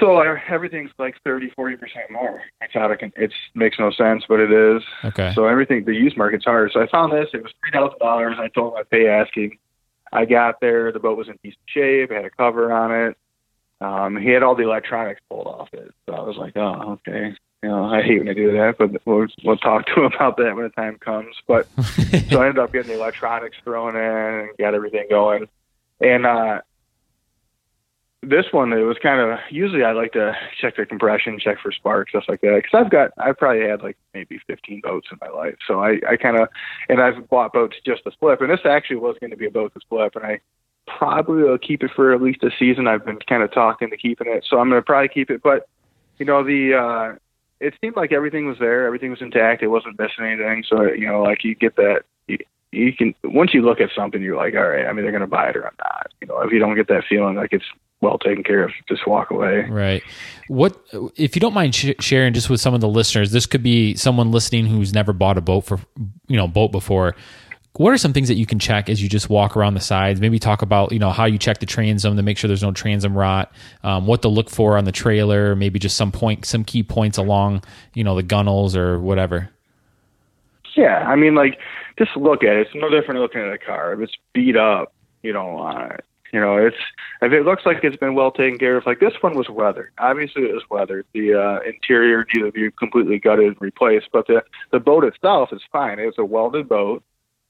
[0.00, 2.42] So everything's like 30, 40 percent more.
[2.60, 4.82] It's out of it's makes no sense, but it is.
[5.04, 5.32] Okay.
[5.34, 6.72] So everything, the used market's hard.
[6.72, 7.28] So I found this.
[7.32, 8.36] It was three thousand dollars.
[8.38, 9.58] I told him I'd pay asking.
[10.12, 10.92] I got there.
[10.92, 12.10] The boat was in decent shape.
[12.10, 13.16] It had a cover on it.
[13.80, 15.92] Um, he had all the electronics pulled off it.
[16.06, 17.34] So I was like, oh, okay.
[17.62, 20.36] You know, I hate when I do that, but we'll, we'll talk to him about
[20.38, 21.34] that when the time comes.
[21.46, 21.66] But
[22.30, 25.48] so I ended up getting the electronics thrown in and got everything going.
[26.00, 26.60] And uh,
[28.28, 31.70] this one, it was kind of usually I like to check the compression, check for
[31.70, 32.60] sparks, stuff like that.
[32.62, 35.56] Because I've got, I've probably had like maybe 15 boats in my life.
[35.66, 36.48] So I, I kind of,
[36.88, 38.40] and I've bought boats just to flip.
[38.40, 40.16] And this actually was going to be a boat to flip.
[40.16, 40.40] And I
[40.86, 42.88] probably will keep it for at least a season.
[42.88, 44.44] I've been kind of talking to keeping it.
[44.48, 45.42] So I'm going to probably keep it.
[45.42, 45.68] But,
[46.18, 47.18] you know, the, uh,
[47.60, 48.86] it seemed like everything was there.
[48.86, 49.62] Everything was intact.
[49.62, 50.64] It wasn't missing anything.
[50.68, 52.02] So, you know, like you get that,
[52.72, 55.20] you, can, once you look at something, you're like, all right, I mean, they're going
[55.20, 56.08] to buy it or I'm not.
[56.20, 57.64] You know, if you don't get that feeling like it's
[58.00, 59.66] well taken care of, just walk away.
[59.68, 60.02] Right.
[60.48, 60.76] What
[61.16, 63.32] if you don't mind sh- sharing just with some of the listeners?
[63.32, 65.80] This could be someone listening who's never bought a boat for
[66.28, 67.16] you know boat before.
[67.74, 70.18] What are some things that you can check as you just walk around the sides?
[70.18, 72.72] Maybe talk about you know how you check the transom to make sure there's no
[72.72, 73.52] transom rot.
[73.82, 75.54] Um, what to look for on the trailer.
[75.54, 79.50] Maybe just some point, some key points along you know the gunnels or whatever.
[80.76, 81.58] Yeah, I mean, like,
[81.98, 82.66] just look at it.
[82.66, 83.92] It's no different than looking at a car.
[83.92, 86.04] If it's beat up, you don't want it.
[86.32, 86.76] you know, it's
[87.22, 88.86] if it looks like it's been well taken care of.
[88.86, 89.92] Like this one was weathered.
[89.98, 91.06] Obviously, it was weathered.
[91.14, 95.50] The uh, interior needed to be completely gutted and replaced, but the the boat itself
[95.52, 95.98] is fine.
[95.98, 97.02] It's a welded boat.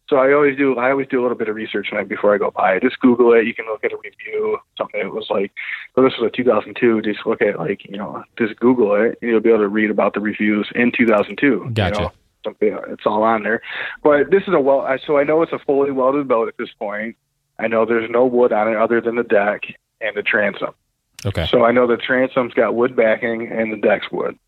[0.08, 0.76] So I always do.
[0.76, 2.82] I always do a little bit of research on it before I go buy it.
[2.82, 3.44] Just Google it.
[3.44, 4.58] You can look at a review.
[4.78, 5.52] Something that was like,
[5.96, 7.02] so this was a 2002.
[7.02, 9.90] Just look at like you know, just Google it, and you'll be able to read
[9.90, 11.70] about the reviews in 2002.
[11.74, 11.96] Gotcha.
[11.96, 12.12] You know?
[12.60, 13.62] It's all on there.
[14.02, 16.70] But this is a well so i know it's a fully welded boat at this
[16.78, 17.16] point.
[17.58, 19.62] I know there's no wood on it other than the deck
[20.00, 20.74] and the transom.
[21.24, 21.46] Okay.
[21.46, 24.38] so i know the transom's got wood backing and the deck's wood.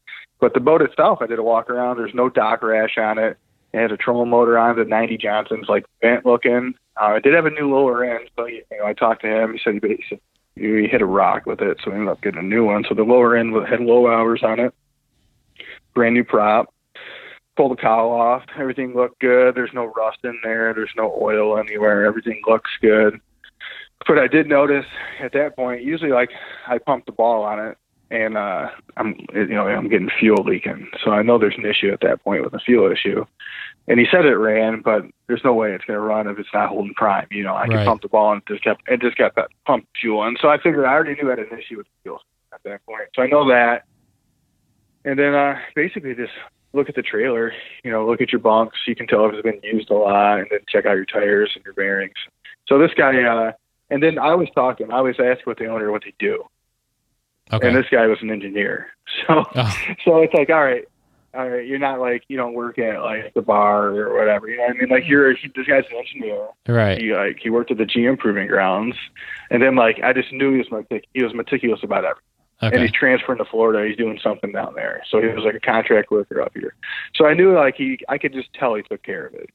[0.41, 1.99] But the boat itself i did a walk around.
[1.99, 3.39] There's no dock rash on it.
[3.73, 6.75] It had a trolling motor on it 90 johnson's like bent looking.
[7.01, 9.53] Uh, it did have a new lower end so you know i talked to him.
[9.53, 10.21] He said he, he said
[10.55, 12.85] he hit a rock with it so we ended up getting a new one.
[12.89, 14.75] So the lower end had low hours on it.
[15.95, 16.73] Brand new prop
[17.59, 18.45] pull the cowl off.
[18.57, 19.57] Everything looked good.
[19.57, 20.73] There's no rust in there.
[20.73, 22.05] There's no oil anywhere.
[22.07, 23.21] Everything looks good.
[24.07, 24.87] But I did notice
[25.21, 26.31] at that point, usually like
[26.69, 27.77] I pump the ball on it
[28.13, 30.87] and uh I'm you know, I'm getting fuel leaking.
[31.05, 33.27] So I know there's an issue at that point with a fuel issue.
[33.89, 36.69] And he said it ran, but there's no way it's gonna run if it's not
[36.69, 37.27] holding prime.
[37.33, 37.71] You know, I Right.
[37.71, 40.39] can pump the ball and it just kept it just got that pump fuel and
[40.41, 42.23] so I figured I already knew I had an issue with the fuel
[42.55, 43.09] at that point.
[43.17, 43.83] So I know that.
[45.05, 46.33] And then uh basically just
[46.73, 47.53] look at the trailer,
[47.85, 48.77] you know, look at your bunks.
[48.87, 51.53] You can tell if it's been used a lot, and then check out your tires
[51.55, 52.15] and your bearings.
[52.69, 53.53] So this guy, uh,
[53.91, 54.93] and then I always talk to him.
[54.93, 56.45] I always ask what the owner what they do,
[57.53, 57.67] Okay.
[57.67, 58.89] and this guy was an engineer.
[59.27, 59.77] So, Oh.
[60.05, 60.85] so it's like, all right,
[61.35, 64.49] all right, you're not like you don't work at like the bar or whatever.
[64.49, 64.89] You know what I mean?
[64.91, 66.47] Like you're he, this guy's an engineer.
[66.69, 67.01] right.
[67.01, 68.97] He like he worked at the GM Proving Grounds,
[69.51, 72.23] and then like I just knew he was metic- he was meticulous about everything
[72.61, 73.87] and he's transferring to Florida.
[73.87, 75.03] He's doing something down there.
[75.09, 76.75] So he was like a contract worker up here.
[77.15, 79.51] So I knew like he, I could just tell he took care of it.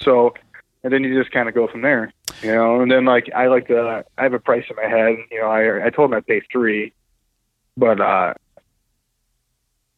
[0.00, 0.34] So,
[0.82, 2.80] and then you just kind of go from there, you know.
[2.80, 5.16] And then like I like the, I have a price in my head.
[5.30, 6.92] You know, I I told him I'd pay three,
[7.76, 8.34] but uh,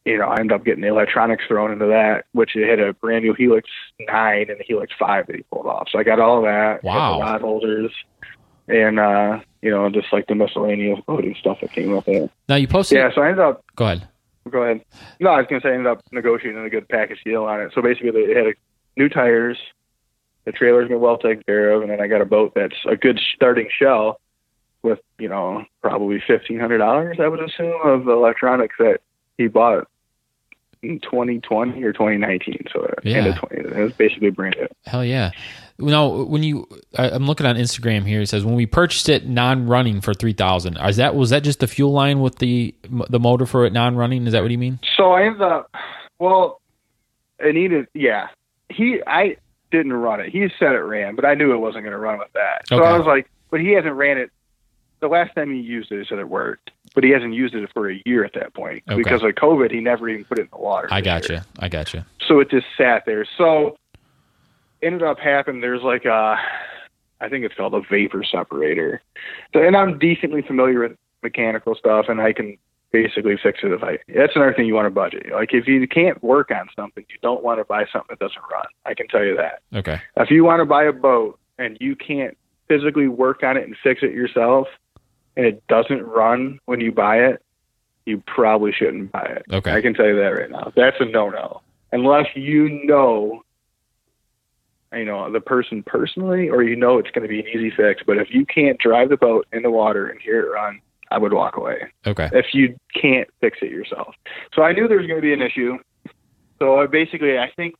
[0.08, 2.94] you know, I ended up getting the electronics thrown into that, which it had a
[2.94, 3.68] brand new Helix
[4.00, 5.88] 9 and the Helix 5 that he pulled off.
[5.92, 6.82] So I got all that.
[6.82, 7.20] Wow.
[7.20, 7.92] Rod holders
[8.68, 12.28] and, uh, you know, just like the miscellaneous boating stuff that came up there.
[12.48, 12.98] Now you posted.
[12.98, 14.06] Yeah, so I ended up, Go ahead.
[14.50, 14.84] go ahead.
[15.20, 17.60] No, I was going to say I ended up negotiating a good package deal on
[17.60, 17.72] it.
[17.74, 18.52] So basically, they had a,
[18.96, 19.58] new tires,
[20.44, 22.96] the trailer's been well taken care of, and then I got a boat that's a
[22.96, 24.20] good starting shell
[24.82, 29.00] with, you know, probably $1,500, I would assume, of electronics that
[29.36, 29.88] he bought
[30.82, 32.66] in 2020 or 2019.
[32.72, 33.26] So uh, end Yeah.
[33.26, 33.56] of 20.
[33.76, 34.68] It was basically brand new.
[34.86, 35.32] Hell yeah.
[35.80, 38.20] Now, when you, I, I'm looking on Instagram here.
[38.20, 40.76] It says when we purchased it non-running for three thousand.
[40.78, 42.74] Is that was that just the fuel line with the
[43.08, 44.26] the motor for it non-running?
[44.26, 44.80] Is that what you mean?
[44.96, 45.70] So I ended up,
[46.18, 46.60] well,
[47.38, 48.28] it needed, yeah.
[48.70, 49.36] He, I
[49.70, 50.30] didn't run it.
[50.30, 52.66] He said it ran, but I knew it wasn't going to run with that.
[52.68, 52.88] So Okay.
[52.88, 54.30] I was like, but he hasn't ran it.
[55.00, 57.70] The last time he used it, he said it worked, but he hasn't used it
[57.72, 58.96] for a year at that point Okay.
[59.00, 59.70] because of COVID.
[59.70, 60.88] He never even put it in the water.
[60.90, 61.38] I got year.
[61.38, 61.44] you.
[61.60, 62.04] I got you.
[62.26, 63.24] So it just sat there.
[63.38, 63.76] So
[64.82, 65.60] ended up happening.
[65.60, 66.36] There's like a,
[67.20, 69.02] I think it's called a vapor separator.
[69.52, 72.56] So, and I'm decently familiar with mechanical stuff, and I can
[72.90, 73.98] basically fix it if I.
[74.08, 75.26] That's another thing you want to budget.
[75.32, 78.42] Like if you can't work on something, you don't want to buy something that doesn't
[78.50, 78.66] run.
[78.86, 79.62] I can tell you that.
[79.74, 80.00] Okay.
[80.16, 82.36] If you want to buy a boat and you can't
[82.68, 84.68] physically work on it and fix it yourself,
[85.36, 87.42] and it doesn't run when you buy it,
[88.06, 89.44] you probably shouldn't buy it.
[89.52, 89.72] Okay.
[89.72, 90.72] I can tell you that right now.
[90.74, 91.60] That's a no-no.
[91.92, 93.42] Unless you know,
[94.92, 98.02] you know, the person personally, or you know it's going to be an easy fix.
[98.06, 101.18] But if you can't drive the boat in the water and hear it run, I
[101.18, 101.92] would walk away.
[102.06, 102.28] Okay.
[102.32, 104.14] If you can't fix it yourself.
[104.54, 105.78] So I knew there was going to be an issue.
[106.58, 107.76] So I basically, I think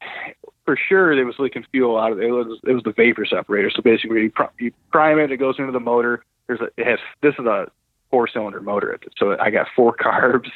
[0.65, 2.27] for sure there was leaking fuel out of it.
[2.27, 3.71] It was, it was the vapor separator.
[3.75, 6.25] So basically, you, pr- you prime it, it goes into the motor.
[6.47, 7.67] There's a, it has this is a
[8.11, 8.99] four cylinder motor.
[9.17, 10.51] So I got four carbs,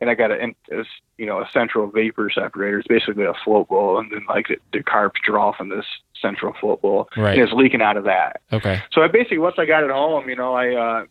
[0.00, 0.86] and I got a, this,
[1.18, 2.78] you know a central vapor separator.
[2.78, 5.86] It's basically a float bowl, and then like the, the carbs draw from this
[6.20, 7.34] central float bowl, Right.
[7.38, 8.40] and it's leaking out of that.
[8.52, 8.80] Okay.
[8.92, 11.04] So I basically once I got it home, you know, I uh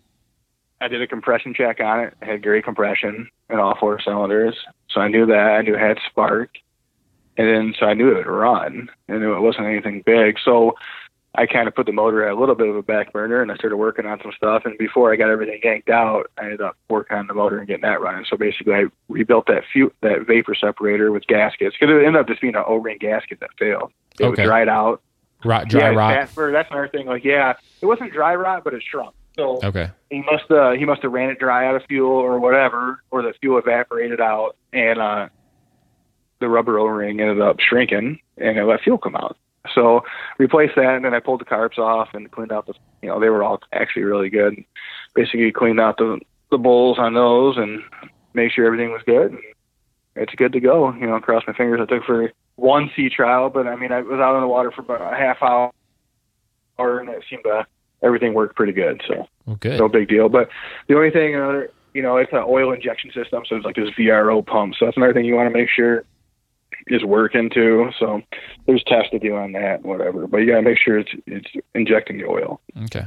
[0.79, 2.13] I did a compression check on it.
[2.21, 4.55] It had great compression in all four cylinders.
[4.89, 5.35] So I knew that.
[5.37, 6.49] I knew it had spark.
[7.37, 8.89] And then so I knew it would run.
[9.07, 10.37] I knew it wasn't anything big.
[10.43, 10.75] So
[11.33, 13.51] I kind of put the motor at a little bit of a back burner and
[13.51, 14.63] I started working on some stuff.
[14.65, 17.67] And before I got everything yanked out, I ended up working on the motor and
[17.67, 18.25] getting that running.
[18.29, 22.27] So basically, I rebuilt that fu- that vapor separator with gaskets because it ended up
[22.27, 23.91] just being an O-ring gasket that failed.
[24.19, 24.41] It Okay.
[24.41, 25.01] was dried out
[25.45, 26.13] Rot, dry yeah, rot.
[26.15, 27.07] Casper, that's another thing.
[27.07, 29.15] Like, yeah, it wasn't dry rot, but it shrunk.
[29.37, 29.89] So Okay.
[30.09, 33.21] he must uh he must have ran it dry out of fuel or whatever, or
[33.21, 35.29] the fuel evaporated out, and uh
[36.39, 39.37] the rubber O-ring ended up shrinking, and it let fuel come out.
[39.73, 40.03] So
[40.37, 42.73] replaced that, and then I pulled the carbs off and cleaned out the.
[43.01, 44.63] You know, they were all actually really good.
[45.13, 46.19] Basically, cleaned out the
[46.49, 47.81] the bowls on those and
[48.33, 49.37] make sure everything was good.
[50.15, 50.93] It's good to go.
[50.93, 51.79] You know, cross my fingers.
[51.81, 54.71] I took for one sea trial, but I mean, I was out on the water
[54.71, 55.71] for about a half hour,
[56.99, 57.65] and it seemed to
[58.03, 59.01] everything worked pretty good.
[59.07, 59.77] So okay.
[59.77, 60.27] no big deal.
[60.27, 60.49] But
[60.87, 63.89] the only thing, uh, you know, it's an oil injection system, so it's like this
[63.91, 64.75] VRO pump.
[64.77, 66.03] So that's another thing you want to make sure
[66.87, 67.89] is working too.
[67.99, 68.21] So
[68.65, 70.27] there's tests to do on that, whatever.
[70.27, 72.61] But you got to make sure it's it's injecting the oil.
[72.85, 73.05] Okay.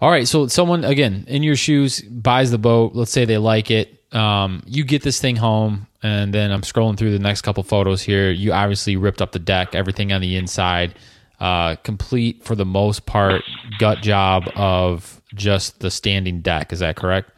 [0.00, 0.28] All right.
[0.28, 2.94] So someone again in your shoes buys the boat.
[2.94, 3.92] Let's say they like it.
[4.12, 8.02] Um, you get this thing home, and then I'm scrolling through the next couple photos
[8.02, 8.30] here.
[8.30, 10.94] You obviously ripped up the deck, everything on the inside,
[11.40, 13.42] uh, complete for the most part,
[13.78, 16.72] gut job of just the standing deck.
[16.72, 17.30] Is that correct?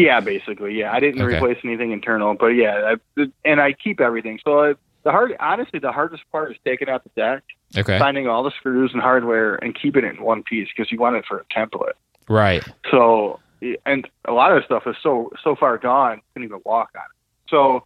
[0.00, 0.78] Yeah, basically.
[0.78, 1.36] Yeah, I didn't Okay.
[1.36, 4.38] replace anything internal, but yeah, I, and I keep everything.
[4.44, 7.42] So I, the hard, honestly, the hardest part is taking out the deck,
[7.76, 7.98] Okay.
[7.98, 11.16] finding all the screws and hardware, and keeping it in one piece because you want
[11.16, 11.92] it for a template.
[12.28, 12.62] Right.
[12.90, 13.40] So,
[13.84, 17.02] and a lot of stuff is so so far gone, you couldn't even walk on
[17.02, 17.50] it.
[17.50, 17.84] So,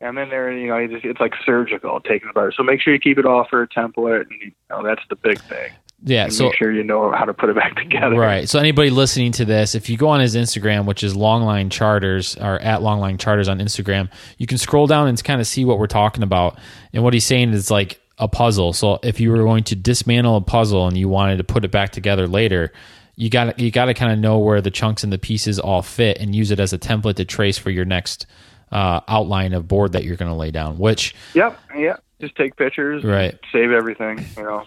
[0.00, 2.54] and then there, you know, you it's like surgical taking it apart.
[2.56, 5.16] So make sure you keep it all for a template, and you know that's the
[5.16, 5.72] big thing.
[6.02, 6.28] Yeah.
[6.28, 8.16] So make sure you know how to put it back together.
[8.16, 8.48] Right.
[8.48, 12.36] So anybody listening to this, if you go on his Instagram, which is Longline Charters
[12.36, 15.78] or at Longline Charters on Instagram, you can scroll down and kind of see what
[15.78, 16.58] we're talking about.
[16.92, 18.72] And what he's saying is like a puzzle.
[18.72, 21.70] So if you were going to dismantle a puzzle and you wanted to put it
[21.70, 22.72] back together later,
[23.16, 25.82] you got you got to kind of know where the chunks and the pieces all
[25.82, 28.26] fit and use it as a template to trace for your next
[28.70, 30.78] uh, outline of board that you're going to lay down.
[30.78, 31.58] Which Yep.
[31.76, 32.02] Yep.
[32.20, 33.04] Just take pictures.
[33.04, 33.38] Right.
[33.52, 34.24] Save everything.
[34.36, 34.64] You know.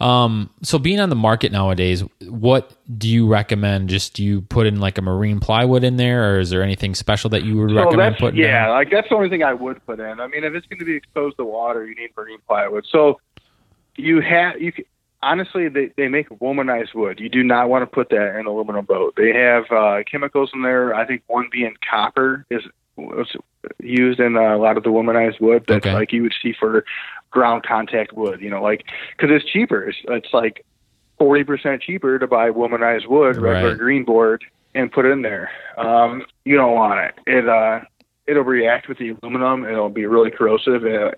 [0.00, 3.88] Um, so being on the market nowadays, what do you recommend?
[3.88, 6.94] Just do you put in like a marine plywood in there, or is there anything
[6.94, 8.40] special that you would So recommend putting?
[8.40, 8.70] yeah, in?
[8.70, 10.20] like that's the only thing I would put in.
[10.20, 12.86] I mean, if it's going to be exposed to water, you need marine plywood.
[12.90, 13.20] So
[13.96, 14.84] you have you can,
[15.22, 17.18] honestly they they make wolmanized wood.
[17.20, 19.14] You do not want to put that in an aluminum boat.
[19.16, 20.94] They have uh, chemicals in there.
[20.94, 22.62] I think one being copper is
[22.96, 23.28] was
[23.80, 25.92] used in a lot of the wolmanized wood that Okay.
[25.92, 26.84] like you would see for
[27.30, 28.40] ground contact wood.
[28.40, 28.84] You know, like
[29.16, 29.88] because it's cheaper.
[29.88, 30.64] It's, it's like
[31.18, 33.78] forty percent cheaper to buy wolmanized wood, regular Right.
[33.78, 35.50] green board, and put it in there.
[35.76, 37.14] Um, you don't want it.
[37.26, 37.80] It uh,
[38.26, 39.64] it'll react with the aluminum.
[39.64, 41.12] It'll be really corrosive uh,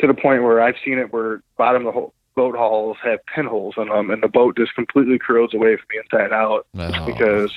[0.00, 3.18] to the point where I've seen it where bottom of the whole boat hulls have
[3.34, 7.06] pinholes in them, and the boat just completely corrodes away from the inside out Oh.
[7.06, 7.50] because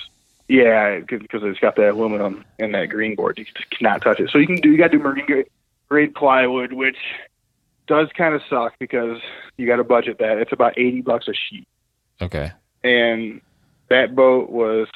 [0.47, 3.37] yeah, because it's got that aluminum and that green board.
[3.37, 4.29] You just cannot touch it.
[4.31, 5.43] So you can do you got to do marine
[5.89, 6.97] grade plywood, which
[7.89, 9.19] does kind of suck because
[9.57, 10.37] you got to budget that.
[10.37, 11.67] It's about eighty bucks a sheet,
[12.21, 12.51] okay.
[12.83, 13.41] and
[13.89, 14.87] that boat was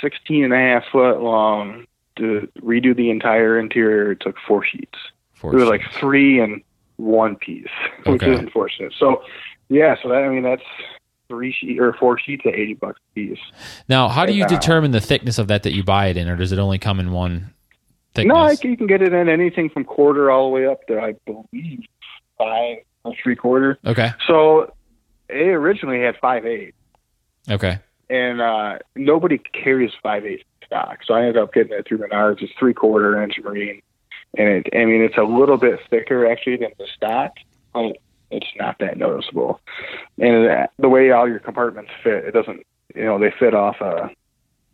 [0.00, 1.86] 16 and a half foot long.
[2.16, 4.98] To redo the entire interior, it took four sheets.
[5.34, 6.62] Four It was like three and
[6.96, 7.66] one piece,
[8.06, 8.32] which Okay.
[8.32, 8.94] is unfortunate.
[8.98, 9.22] So,
[9.68, 10.62] yeah, so that I mean that's
[11.28, 13.38] three sheet or four sheets at eighty bucks a piece.
[13.88, 16.26] now, how do you Uh, determine the thickness of that that you buy it in,
[16.28, 17.52] or does it only come in one
[18.14, 18.34] thickness?
[18.34, 20.98] No, I, you can get it in anything from quarter all the way up to
[20.98, 21.80] I believe
[22.38, 22.78] five
[23.22, 23.78] three quarter.
[23.84, 24.10] okay.
[24.26, 24.72] So
[25.28, 26.74] it originally had five eight,
[27.50, 27.78] Okay.
[28.10, 30.98] and uh, nobody carries five eight stock.
[31.04, 32.42] So I ended up getting it through Menards.
[32.42, 33.82] It's three quarter inch marine,
[34.36, 37.32] and it, I mean it's a little bit thicker actually than the stock,
[37.72, 37.96] but
[38.30, 39.60] it's not that noticeable.
[40.18, 42.66] And it, the way all your compartments fit, it doesn't.
[42.94, 44.10] You know, they fit off a.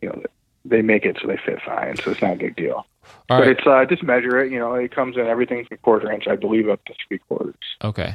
[0.00, 0.22] You know,
[0.64, 2.86] they make it so they fit fine, so it's not a big deal.
[3.28, 3.48] All but right.
[3.48, 4.52] it's uh, just measure it.
[4.52, 7.54] You know, it comes in everything from quarter inch, I believe, up to three quarters.
[7.82, 8.14] Okay.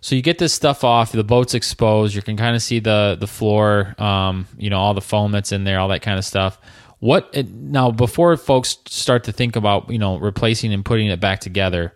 [0.00, 3.16] So you get this stuff off, the boat's exposed, you can kind of see the
[3.20, 6.24] the floor, um, you know, all the foam that's in there, all that kind of
[6.24, 6.58] stuff.
[7.00, 11.40] What now before folks start to think about, you know, replacing and putting it back
[11.40, 11.94] together,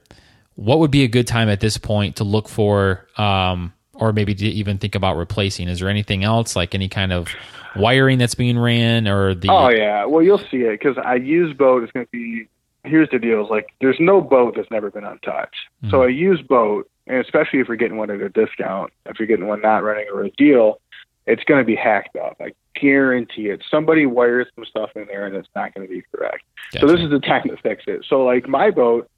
[0.55, 4.35] what would be a good time at this point to look for um or maybe
[4.35, 5.69] to even think about replacing?
[5.69, 7.29] Is there anything else like any kind of
[7.77, 11.57] wiring that's being ran or the Oh yeah, well you'll see it because I use
[11.57, 12.49] boat is going to be.
[12.85, 15.57] Here's the deal: is like there's no boat that's never been untouched.
[15.91, 19.29] So a used boat, and especially if you're getting one at a discount, if you're
[19.29, 20.81] getting one not running or a deal,
[21.27, 22.37] it's going to be hacked up.
[22.41, 23.63] I guarantee it.
[23.71, 26.43] Somebody wires some stuff in there, and it's not going to be correct.
[26.79, 28.05] So this is the time to fix it.
[28.09, 29.09] So like my boat,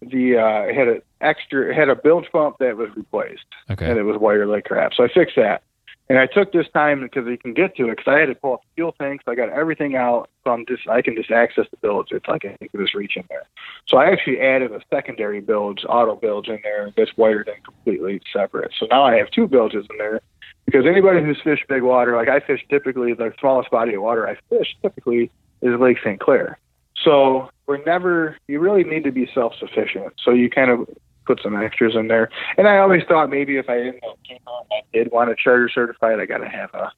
[0.00, 3.88] the uh, it had an extra, had a bilge pump that was replaced, okay.
[3.88, 4.94] and it was wired like crap.
[4.94, 5.62] So I fixed that.
[6.10, 8.34] And I took this time because you can get to it because I had to
[8.34, 9.22] pull up the fuel tanks.
[9.28, 12.08] I got everything out, so I'm just I can just access the bilge.
[12.10, 13.44] It's like I can just reach in there.
[13.86, 18.20] So I actually added a secondary bilge, auto bilge in there that's wired in completely
[18.32, 18.72] separate.
[18.76, 20.20] So now I have two bilges in there
[20.66, 24.26] because anybody who's fished big water, like I fish typically the smallest body of water
[24.26, 25.30] I fish typically
[25.62, 26.18] is Lake St.
[26.18, 26.58] Clair.
[27.04, 30.14] So we're never you really need to be self sufficient.
[30.24, 30.88] So you kind of
[31.26, 32.30] put some extras in there.
[32.56, 35.68] And I always thought maybe if I didn't came out I did want to charter
[35.72, 36.92] certified, I gotta have a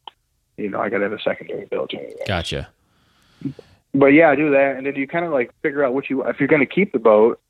[0.56, 2.14] you know, I gotta have a secondary anyway.
[2.26, 2.68] Gotcha.
[3.94, 6.40] But yeah, I do that and then you kinda like figure out what you if
[6.40, 7.40] you're gonna keep the boat,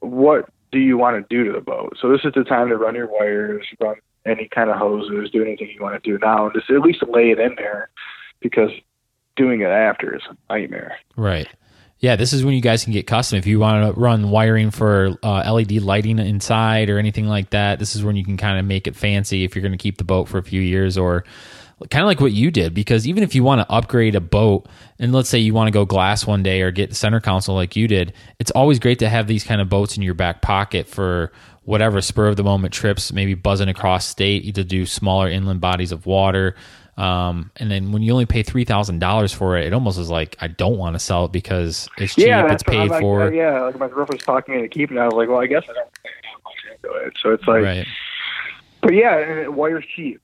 [0.00, 1.96] what do you want to do to the boat?
[2.00, 3.94] So this is the time to run your wires, run
[4.26, 7.02] any kind of hoses, do anything you want to do now, and just at least
[7.08, 7.90] lay it in there
[8.40, 8.70] because
[9.36, 10.96] doing it after is a nightmare.
[11.16, 11.48] Right.
[12.04, 13.38] Yeah, this is when you guys can get custom.
[13.38, 17.78] If you want to run wiring for uh, LED lighting inside or anything like that,
[17.78, 19.96] this is when you can kind of make it fancy if you're going to keep
[19.96, 21.24] the boat for a few years or
[21.88, 22.74] kind of like what you did.
[22.74, 25.70] Because even if you want to upgrade a boat, and let's say you want to
[25.70, 29.08] go glass one day or get center console like you did, it's always great to
[29.08, 32.74] have these kind of boats in your back pocket for whatever spur of the moment
[32.74, 36.54] trips, maybe buzzing across state to do smaller inland bodies of water.
[36.96, 40.10] Um, and then when you only pay three thousand dollars for it, it almost is
[40.10, 42.82] like I don't want to sell it because it's cheap, yeah, it's that's what I'm
[42.82, 43.22] paid like, for.
[43.22, 45.00] uh, yeah, like my girlfriend was talking me into keeping it.
[45.00, 47.14] I was like, well, I guess I don't pay that much into it.
[47.20, 47.86] So it's like, right.
[48.80, 50.20] but yeah, wire's cheap.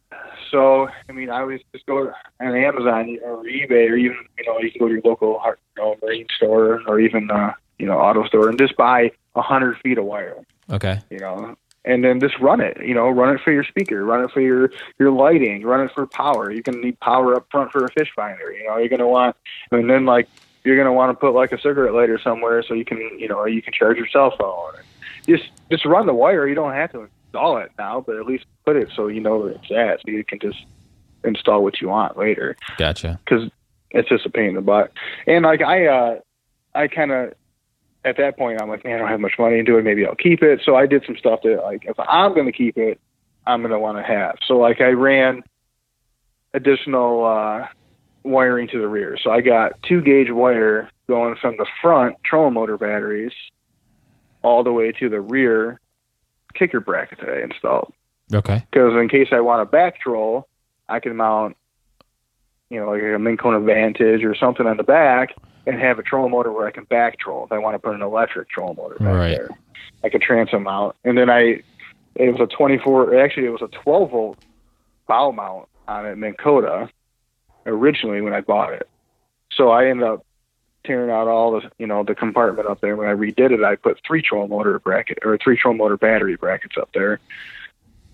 [0.51, 4.59] So I mean, I always just go on Amazon or eBay or even you know
[4.59, 7.99] you can go to your local you know, marine store or even uh, you know
[7.99, 10.37] auto store and just buy a hundred feet of wire.
[10.71, 11.01] Okay.
[11.11, 14.25] you know, and then just run it, you know, run it for your speaker, run
[14.25, 16.51] it for your, your lighting, run it for power.
[16.51, 19.07] You can need power up front for a fish finder, you know, you're going to
[19.07, 19.37] want,
[19.71, 20.29] and then like,
[20.63, 23.29] you're going to want to put like a cigarette lighter somewhere so you can, you
[23.29, 24.73] know, you can charge your cell phone.
[25.27, 26.47] Just, just run the wire.
[26.47, 29.39] You don't have to install it now, but at least put it so you know
[29.39, 30.59] where it's at so you can just
[31.25, 33.19] install what you want later Gotcha.
[33.25, 33.51] because
[33.91, 34.93] it's just a pain in the butt.
[35.27, 36.19] And like I, uh,
[36.75, 37.35] I kind of
[38.05, 39.85] at that point I'm like, man, I don't have much money into it.
[39.85, 40.61] Maybe I'll keep it.
[40.65, 43.01] So I did some stuff that like if I'm going to keep it,
[43.47, 44.37] I'm going to want to have.
[44.47, 45.43] So like I ran
[46.55, 47.67] additional uh,
[48.25, 49.17] wiring to the rear.
[49.23, 53.33] So I got two gauge wire going from the front trolling motor batteries
[54.43, 55.81] all the way to the rear
[56.55, 57.93] kicker bracket that I installed
[58.33, 58.65] Okay.
[58.71, 60.49] because in case I want a back troll,
[60.89, 61.57] I can mount
[62.71, 65.35] you know, like a Minn Kota Vantage or something on the back,
[65.67, 67.95] and have a trolling motor where I can back troll if I want to put
[67.95, 69.37] an electric trolling motor back Right.
[69.37, 69.51] there.
[70.03, 71.63] I could transom mount, and then I,
[72.15, 73.19] it was a 24.
[73.19, 74.39] Actually, it was a 12 volt
[75.07, 76.89] bow mount on it, Minn Kota,
[77.67, 78.89] originally when I bought it.
[79.53, 80.25] So I ended up
[80.85, 82.97] tearing out all the you know the compartment up there.
[82.97, 86.37] When I redid it, I put three troll motor bracket or three troll motor battery
[86.37, 87.21] brackets up there,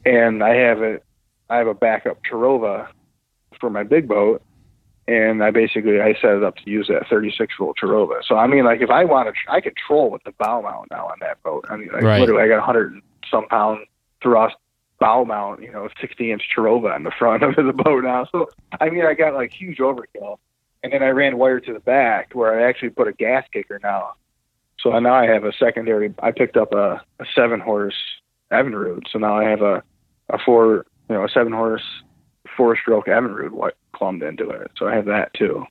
[0.05, 1.05] and I have it.
[1.49, 2.89] I have a backup Terrova
[3.61, 4.43] for my big boat,
[5.09, 8.23] and I basically I set it up to use that 36 volt Terrova.
[8.27, 10.91] So I mean, like if I want to, I could troll with the bow mount
[10.91, 11.65] now on that boat.
[11.69, 12.21] I mean, like Right.
[12.21, 13.87] literally, I got 100 and some pound
[14.23, 14.57] thrust
[14.99, 18.27] bow mount, you know, 60 inch Terrova on the front of the boat now.
[18.33, 18.49] So
[18.81, 20.39] I mean, I got like huge overkill,
[20.83, 23.79] and then I ran wire to the back where I actually put a gas kicker
[23.83, 24.15] now.
[24.81, 26.15] So now I have a secondary.
[26.23, 27.97] I picked up a, a seven horse
[28.53, 29.83] Evinrude, so now I have a
[30.29, 31.85] a four, you know, a seven horse
[32.57, 34.71] four stroke Evinrude what plumbed into it.
[34.77, 35.65] So I have that too.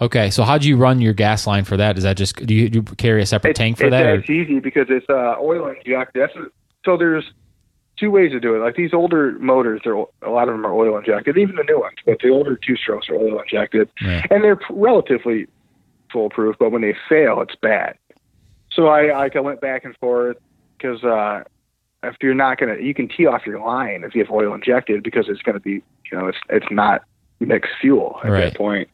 [0.00, 1.98] Okay, so how do you run your gas line for that?
[1.98, 4.06] Is that just do you, do you carry a separate tank for it's, that?
[4.06, 6.22] or- It's easy because it's uh, oil injected.
[6.22, 6.32] That's
[6.84, 7.30] so there's
[7.98, 8.60] two ways to do it.
[8.60, 11.80] Like these older motors, they're a lot of them are oil injected, even the new
[11.80, 11.96] ones.
[12.06, 14.24] But the older two strokes are oil injected, Yeah.
[14.30, 15.46] and they're relatively
[16.12, 16.56] foolproof.
[16.58, 17.98] But when they fail, it's bad.
[18.72, 20.38] So I I went back and forth
[20.78, 21.42] because uh,
[22.02, 25.02] if you're not gonna, you can tee off your line if you have oil injected
[25.02, 27.02] because it's gonna be you know it's it's not
[27.40, 28.40] mixed fuel at Right.
[28.44, 28.88] that point.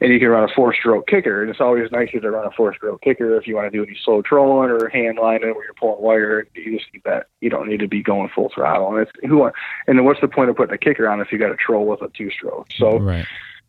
[0.00, 2.50] And you can run a four stroke kicker, and it's always nicer to run a
[2.50, 5.62] four stroke kicker if you want to do any slow trolling or hand lining where
[5.64, 6.44] you're pulling wire.
[6.54, 7.26] You just need that.
[7.40, 8.88] You don't need to be going full throttle.
[8.96, 9.54] And it's who want,
[9.86, 11.86] and then what's the point of putting a kicker on if you got a troll
[11.86, 12.66] with a two stroke?
[12.76, 13.24] So right.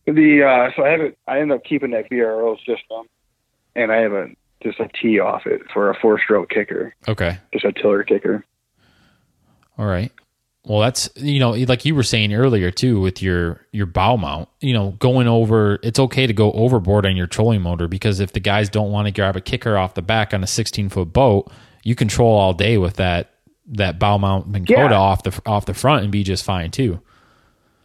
[0.05, 1.17] the uh, so I have it.
[1.27, 3.05] I end up keeping that VRO system,
[3.75, 4.29] and I have a
[4.63, 7.37] just a tee off it for a four stroke kicker, Okay.
[7.51, 8.43] just a tiller kicker.
[9.77, 10.11] All right.
[10.65, 14.47] Well, that's you know, like you were saying earlier too, with your your bow mount.
[14.61, 15.77] You know, going over.
[15.83, 19.07] It's okay to go overboard on your trolling motor because if the guys don't want
[19.07, 21.51] to grab a kicker off the back on a 16 foot boat,
[21.83, 23.31] you control all day with that
[23.67, 24.93] that bow mount Minn Kota Yeah.
[24.93, 27.01] off the off the front and be just fine too.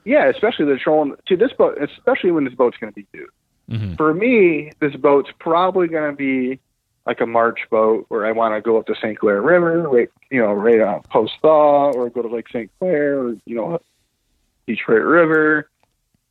[0.04, 3.28] Yeah, especially the trolling to this boat, especially when this boat's going to be due.
[3.70, 3.96] Mhm.
[3.96, 6.60] For me, this boat's probably going to be
[7.08, 9.18] like a March boat where I want to go up the St.
[9.18, 12.70] Clair River, right, you know, right on post thaw, or go to Lake St.
[12.78, 13.80] Clair, or you know,
[14.66, 15.70] Detroit River,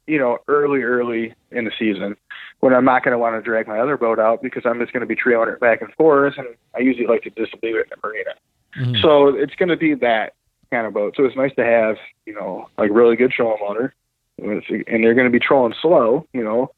[0.06, 2.16] you know, early, early in the season
[2.60, 4.94] when I'm not going to want to drag my other boat out because I'm just
[4.94, 7.76] going to be trailing it back and forth, and I usually like to just leave
[7.76, 8.32] it in the marina.
[8.76, 9.02] Mhm.
[9.02, 10.34] So it's going to be that
[10.70, 11.16] kind of boat.
[11.18, 11.98] So it's nice to have,
[12.28, 13.96] you know, like really good trolling motor,
[14.38, 16.70] and they're going to be trolling slow, you know,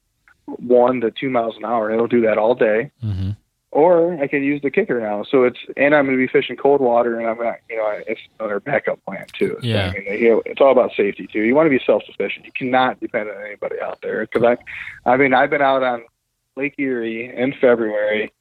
[0.46, 1.92] one to two miles an hour.
[1.92, 2.92] It'll do that all day.
[3.04, 3.36] Mhm.
[3.72, 5.24] Or I can use the kicker now.
[5.24, 8.02] So it's and I'm going to be fishing cold water, and I'm not, you know,
[8.08, 9.58] it's another backup plan too.
[9.62, 9.92] So, Yeah.
[9.92, 11.42] I mean, you know, it's all about safety too.
[11.42, 12.46] You want to be self sufficient.
[12.48, 16.04] You cannot depend on anybody out there because I, I mean, I've been out on
[16.58, 18.34] Lake Erie in February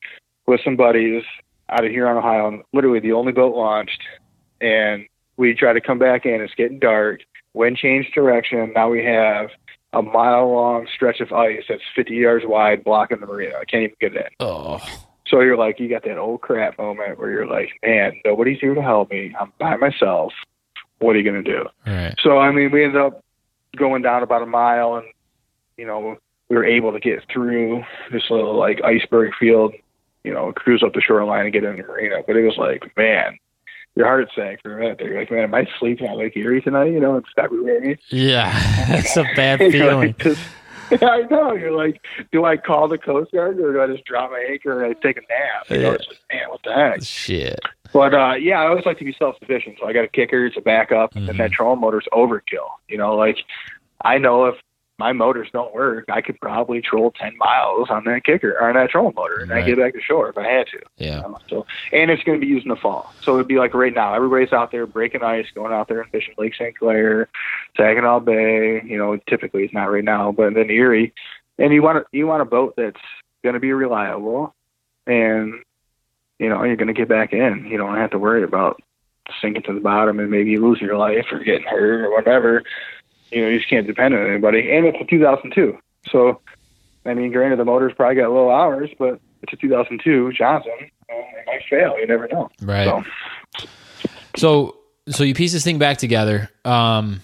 [0.46, 1.24] with some buddies
[1.68, 4.00] out of Huron, Ohio, and literally the only boat launched,
[4.62, 5.06] and
[5.36, 6.40] we try to come back in.
[6.40, 7.20] It's getting dark.
[7.52, 8.72] Wind changed direction.
[8.74, 9.50] Now we have
[9.92, 13.56] a mile long stretch of ice that's 50 yards wide blocking the marina.
[13.60, 14.28] I can't even get in.
[14.40, 14.80] Oh.
[15.28, 18.74] So you're like, you got that old crap moment where you're like, man, nobody's here
[18.74, 19.34] to help me.
[19.38, 20.32] I'm by myself.
[21.00, 21.64] What are you going to do?
[21.86, 22.14] Right.
[22.22, 23.22] So, I mean, we ended up
[23.76, 25.06] going down about a mile and,
[25.76, 26.16] you know,
[26.48, 29.74] we were able to get through this little like iceberg field,
[30.24, 32.16] you know, cruise up the shoreline and get in the marina.
[32.26, 33.38] But it was like, man,
[33.94, 35.00] your heart sank for a minute.
[35.00, 36.86] You're like, man, am I sleeping at Lake Erie tonight?
[36.92, 37.98] You know, in February.
[38.08, 38.50] Yeah,
[38.98, 39.96] it's a bad feeling.
[40.08, 40.40] like, just-
[41.02, 41.52] I know.
[41.52, 42.00] You're like,
[42.32, 45.00] do I call the Coast Guard or do I just drop my anchor and I
[45.00, 45.68] take a nap?
[45.70, 45.94] You know, Yeah.
[45.94, 47.02] it's like, man, what the heck?
[47.02, 47.60] Shit.
[47.92, 49.78] But uh, yeah, I always like to be self sufficient.
[49.80, 51.30] So I got a kicker, it's a backup, Mhm.
[51.30, 52.68] and that trolling motor's overkill.
[52.88, 53.38] You know, like
[54.02, 54.56] I know if
[54.98, 58.74] my motors don't work, I could probably troll ten miles on that kicker or on
[58.74, 59.66] that trolling motor, and I Right.
[59.66, 60.80] get back to shore if I had to.
[60.96, 61.20] Yeah.
[61.20, 63.12] Um, so, and it's going to be used in the fall.
[63.22, 66.10] So it'd be like right now, everybody's out there breaking ice, going out there and
[66.10, 66.76] fishing Lake St.
[66.76, 67.28] Clair,
[67.76, 68.82] Saginaw Bay.
[68.84, 71.12] You know, typically it's not right now, but then Erie.
[71.58, 73.00] And you want a, you want a boat that's
[73.44, 74.52] going to be reliable,
[75.06, 75.54] and
[76.40, 77.66] you know you're going to get back in.
[77.66, 78.80] You don't have to worry about
[79.42, 82.62] sinking to the bottom and maybe losing your life or getting hurt or whatever.
[83.30, 84.72] You know, you just can't depend on anybody.
[84.72, 85.78] And it's a 2002,
[86.10, 86.40] so
[87.04, 90.72] I mean, granted the motor's probably got low hours, but it's a 2002 Johnson.
[91.08, 91.98] It might fail.
[91.98, 92.50] You never know.
[92.62, 92.84] Right.
[93.56, 93.68] So,
[94.36, 94.76] So
[95.08, 96.50] so you piece this thing back together.
[96.64, 97.20] Um,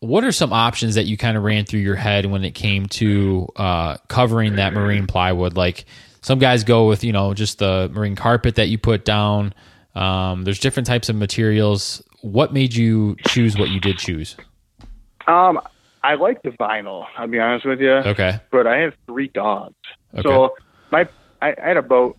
[0.00, 2.86] what are some options that you kind of ran through your head when it came
[2.86, 5.56] to uh, covering that marine plywood?
[5.56, 5.84] Like
[6.22, 9.54] some guys go with you know just the marine carpet that you put down.
[9.94, 12.02] Um, there's different types of materials.
[12.20, 14.36] What made you choose what you did choose?
[15.26, 15.60] Um,
[16.02, 17.06] I like the vinyl.
[17.16, 17.90] I'll be honest with you.
[17.92, 18.38] Okay.
[18.50, 19.74] But I have three dogs,
[20.14, 20.22] Okay.
[20.22, 20.54] so
[20.92, 21.08] my
[21.42, 22.16] I, I had a boat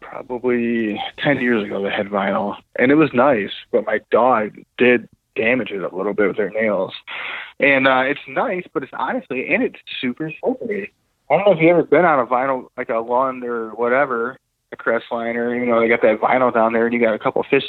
[0.00, 3.50] probably ten years ago that had vinyl, and it was nice.
[3.72, 6.92] But my dog did damage it a little bit with their nails,
[7.60, 10.92] and uh, it's nice, but it's honestly and it's super slippery.
[11.30, 14.38] I don't know if you've ever been on a vinyl like a Lund or whatever,
[14.72, 15.58] a Crestliner.
[15.58, 17.64] You know, they got that vinyl down there, and you got a couple fish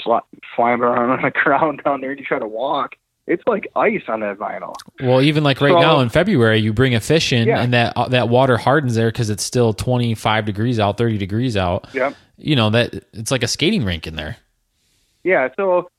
[0.55, 2.95] flying around on the ground down there, and you try to walk.
[3.29, 4.75] It's like ice on that vinyl.
[5.01, 7.61] Well, even like right So- now in February, you bring a fish in, Yeah.
[7.61, 11.17] and that uh, that water hardens there because it's still twenty five degrees out, thirty
[11.17, 11.87] degrees out.
[11.93, 12.15] Yep.
[12.37, 14.37] You know that it's like a skating rink in there.
[15.23, 15.89] Yeah, so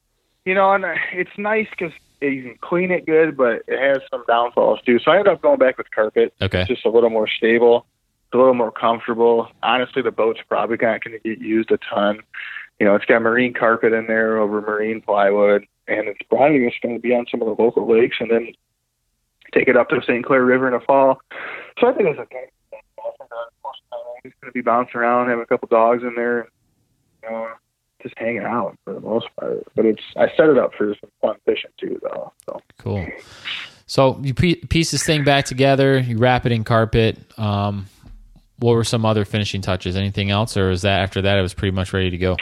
[0.45, 4.25] you know, and it's nice because you can clean it good, but it has some
[4.27, 4.99] downfalls too.
[4.99, 6.35] So I ended up going back with carpet.
[6.43, 6.61] Okay.
[6.63, 7.87] It's just a little more stable,
[8.27, 9.49] it's a little more comfortable.
[9.63, 12.21] Honestly, the boat's probably not going to get used a ton.
[12.81, 16.81] You know, it's got marine carpet in there over marine plywood, and it's probably just
[16.81, 18.53] going to be on some of the local lakes, and then
[19.53, 20.25] take it up to the St.
[20.25, 21.21] Clair River in the fall.
[21.81, 22.47] So I think it's okay.
[24.23, 26.49] It's going to be bouncing around, have a couple dogs in there,
[27.23, 27.49] you know,
[28.03, 29.67] just hanging out for the most part.
[29.75, 32.33] But it's I set it up for some fun fishing too, though.
[32.47, 33.07] So Cool.
[33.87, 35.99] So you piece this thing back together.
[35.99, 37.19] You wrap it in carpet.
[37.39, 37.87] Um,
[38.59, 39.97] what were some other finishing touches?
[39.97, 42.37] Anything else, or is that after that it was pretty much ready to go?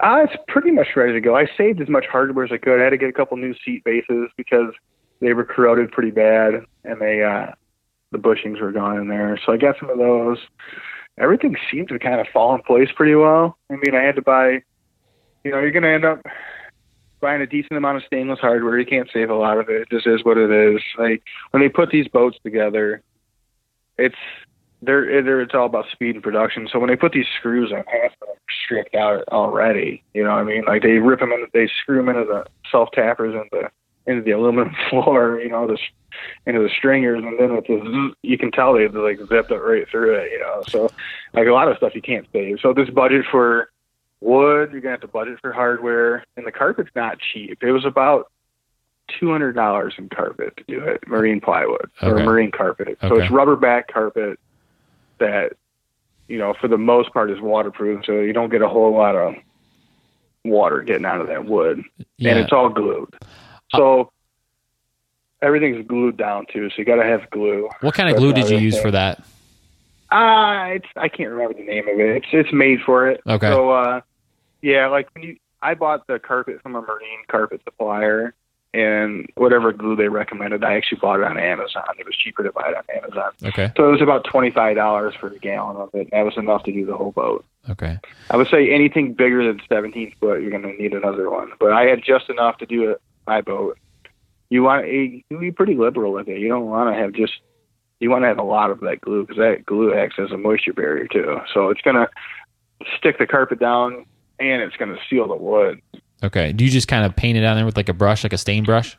[0.00, 1.36] Uh, it's pretty much ready to go.
[1.36, 2.80] I saved as much hardware as I could.
[2.80, 4.72] I had to get a couple new seat bases because
[5.20, 7.52] they were corroded pretty bad, and they uh,
[8.12, 9.38] the bushings were gone in there.
[9.44, 10.38] So I got some of those.
[11.18, 13.56] Everything seemed to kind of fall in place pretty well.
[13.70, 14.62] I mean, I had to buy.
[15.44, 16.20] You know, you're going to end up
[17.20, 18.78] buying a decent amount of stainless hardware.
[18.78, 19.88] You can't save a lot of it.
[19.90, 20.82] Just is what it is.
[20.98, 23.02] Like when they put these boats together,
[23.96, 24.16] it's
[24.82, 26.68] they're, they're it's all about speed and production.
[26.70, 30.02] So when they put these screws in, half of them are stripped out already.
[30.14, 30.64] You know what I mean?
[30.66, 33.70] Like they rip them into, they screw them into the self tappers into
[34.06, 35.40] into the aluminum floor.
[35.40, 35.78] You know, the
[36.46, 39.86] into the stringers, and then with the you can tell they like zipped it right
[39.90, 40.30] through it.
[40.32, 40.92] You know, so
[41.34, 42.58] like a lot of stuff you can't save.
[42.60, 43.70] So this budget for
[44.20, 47.58] wood, you're gonna have to budget for hardware, and the carpet's not cheap.
[47.62, 48.30] It was about
[49.18, 52.98] two hundred dollars in carpet to do it, marine plywood or marine carpet.
[53.00, 53.24] So Okay.
[53.24, 54.38] it's rubber back carpet
[55.18, 55.52] that
[56.28, 59.14] you know for the most part is waterproof, so you don't get a whole lot
[59.16, 59.34] of
[60.44, 61.82] water getting out of that wood,
[62.18, 62.30] Yeah.
[62.32, 63.14] and it's all glued.
[63.74, 64.10] So
[65.42, 67.68] everything's glued down too, so you got to have glue.
[67.80, 69.18] what kind of glue did you use for that?
[70.10, 72.16] Uh, it's I can't remember the name of it.
[72.18, 73.20] It's it's made for it.
[73.26, 73.48] Okay.
[73.50, 74.00] So uh,
[74.62, 78.34] yeah, like when you I bought the carpet from a marine carpet supplier,
[78.76, 81.84] and whatever glue they recommended, I actually bought it on Amazon.
[81.98, 83.32] It was cheaper to buy it on Amazon.
[83.42, 83.72] Okay.
[83.76, 86.08] So it was about twenty five dollars for a gallon of it.
[86.12, 87.44] That was enough to do the whole boat.
[87.70, 87.98] Okay.
[88.30, 91.52] I would say anything bigger than seventeen foot, you're going to need another one.
[91.58, 93.78] But I had just enough to do it my boat.
[94.50, 96.38] You want you be pretty liberal with it.
[96.38, 97.32] You don't want to have just
[97.98, 100.36] you want to have a lot of that glue because that glue acts as a
[100.36, 101.38] moisture barrier too.
[101.52, 102.08] So it's going to
[102.98, 104.04] stick the carpet down
[104.38, 105.80] and it's going to seal the wood.
[106.22, 106.52] Okay.
[106.52, 108.38] Do you just kind of paint it on there with like a brush, like a
[108.38, 108.96] stain brush?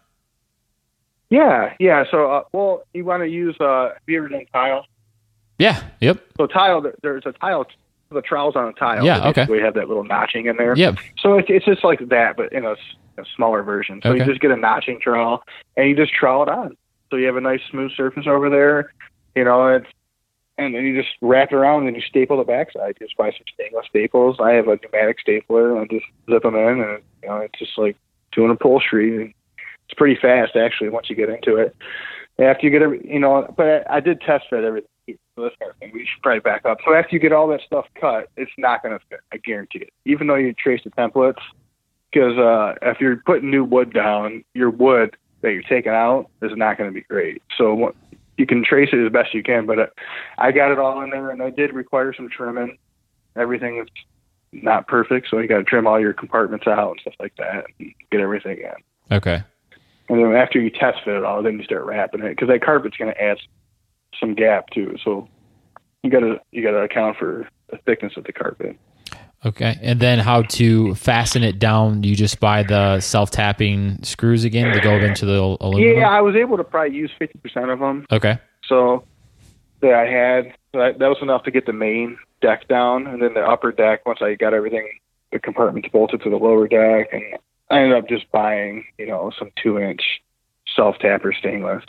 [1.30, 2.06] Yeah, yeah.
[2.10, 4.86] So uh, well, you want to use uh, have you ever done tile?
[5.60, 5.84] Yeah.
[6.00, 6.20] Yep.
[6.38, 7.66] So tile, there's a tile.
[8.10, 9.04] The trowels on a tile.
[9.04, 9.46] Yeah, okay.
[9.50, 10.78] We have that little notching in there.
[10.78, 10.96] Yep.
[11.20, 12.76] So it's, it's just like that, but in a
[13.36, 14.00] smaller version.
[14.02, 14.20] So Okay.
[14.20, 15.44] you just get a notching trowel
[15.76, 16.78] and you just trowel it on.
[17.10, 18.94] So you have a nice smooth surface over there.
[19.36, 19.88] You know, it's
[20.58, 22.98] and then you just wrap it around and you staple the backside.
[23.00, 24.38] Just buy some stainless staples.
[24.40, 27.60] I have a pneumatic stapler and I just zip them in, and you know, it's
[27.60, 27.98] just like
[28.32, 29.36] doing upholstery.
[29.58, 31.76] It's pretty fast actually once you get into it.
[32.40, 34.90] After you get every, you know, but I, I did test fit everything.
[35.08, 35.92] So this kind of thing.
[35.94, 36.80] We should probably back up.
[36.86, 39.22] So after you get all that stuff cut, it's not going to fit.
[39.32, 39.94] I guarantee it.
[40.06, 41.42] Even though you trace the templates,
[42.12, 46.52] because uh, if you're putting new wood down, your wood that you're taking out is
[46.56, 47.42] not going to be great.
[47.58, 47.94] So
[48.38, 49.66] you can trace it as best you can.
[49.66, 49.88] But uh,
[50.38, 52.78] I got it all in there, and I did require some trimming.
[53.36, 53.88] Everything is
[54.52, 57.66] not perfect, so you got to trim all your compartments out and stuff like that,
[57.80, 59.16] and get everything in.
[59.16, 59.44] Okay.
[60.10, 62.64] And then after you test fit it all, then you start wrapping it because that
[62.64, 63.38] carpet's going to add
[64.20, 64.96] some gap too.
[65.04, 65.28] So
[66.04, 68.78] you got to you got to account for the thickness of the carpet.
[69.48, 69.78] Okay.
[69.82, 72.04] And then how to fasten it down?
[72.04, 75.98] You just buy the self tapping screws again to go into the al- aluminum?
[76.00, 78.06] Yeah, I was able to probably use fifty percent of them.
[78.12, 78.40] Okay.
[78.68, 79.06] So
[79.82, 83.42] that I had that, was enough to get the main deck down, and then the
[83.42, 84.06] upper deck.
[84.06, 84.90] Once I got everything,
[85.32, 87.24] the compartments bolted to the lower deck, and
[87.70, 90.02] I ended up just buying you know some two inch
[90.76, 91.84] self tapper stainless.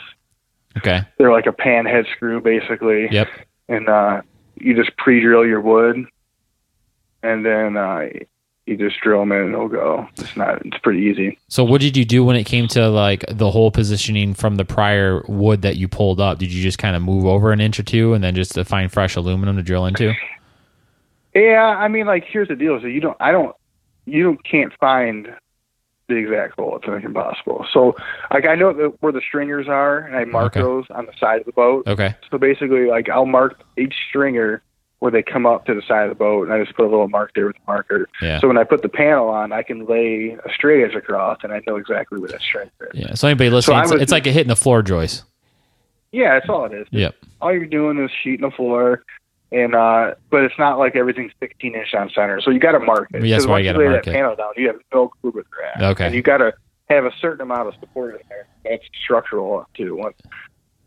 [0.77, 1.01] Okay.
[1.17, 3.07] They're like a pan head screw basically.
[3.11, 3.27] Yep.
[3.67, 4.21] and uh,
[4.55, 6.05] you just pre-drill your wood,
[7.23, 8.07] and then uh,
[8.65, 10.07] you just drill them in and it'll go.
[10.17, 10.65] It's not.
[10.65, 11.39] It's pretty easy.
[11.47, 14.65] So what did you do when it came to like the hole positioning from the
[14.65, 16.37] prior wood that you pulled up?
[16.37, 18.63] Did you just kind of move over an inch or two and then just to
[18.65, 20.13] find fresh aluminum to drill into?
[21.33, 23.55] Yeah, I mean, like here's the deal: so you don't, I don't,
[24.05, 25.29] you don't, can't find
[26.07, 26.75] the exact hole.
[26.77, 27.67] It's like impossible.
[27.71, 27.95] So,
[28.31, 30.61] like I know where the stringers are, and I mark Okay.
[30.61, 31.87] those on the side of the boat.
[31.87, 32.15] Okay.
[32.31, 34.63] So basically, like I'll mark each stringer
[34.99, 36.89] where they come up to the side of the boat, and I just put a
[36.89, 38.07] little mark there with the marker.
[38.21, 38.39] Yeah.
[38.39, 41.53] So when I put the panel on, I can lay a straight edge across, and
[41.53, 42.99] I know exactly where that strength is.
[42.99, 43.13] Yeah.
[43.13, 45.23] So anybody listening, I it's, was- it's like a hitting the floor joist.
[46.11, 46.87] Yeah, that's all it is.
[46.91, 47.15] Yep.
[47.41, 49.03] All you're doing is sheeting the floor,
[49.51, 52.79] and uh, but it's not like everything's 16 inch on center, so you got to
[52.79, 53.21] mark it.
[53.21, 54.13] That's 'Cause why you you gotta lay mark that it.
[54.15, 55.91] panel down, you have no clue where they're at.
[55.91, 56.07] Okay.
[56.07, 56.53] And you got to
[56.89, 58.47] have a certain amount of support in there.
[58.65, 59.95] That's structural too.
[59.95, 60.17] Once,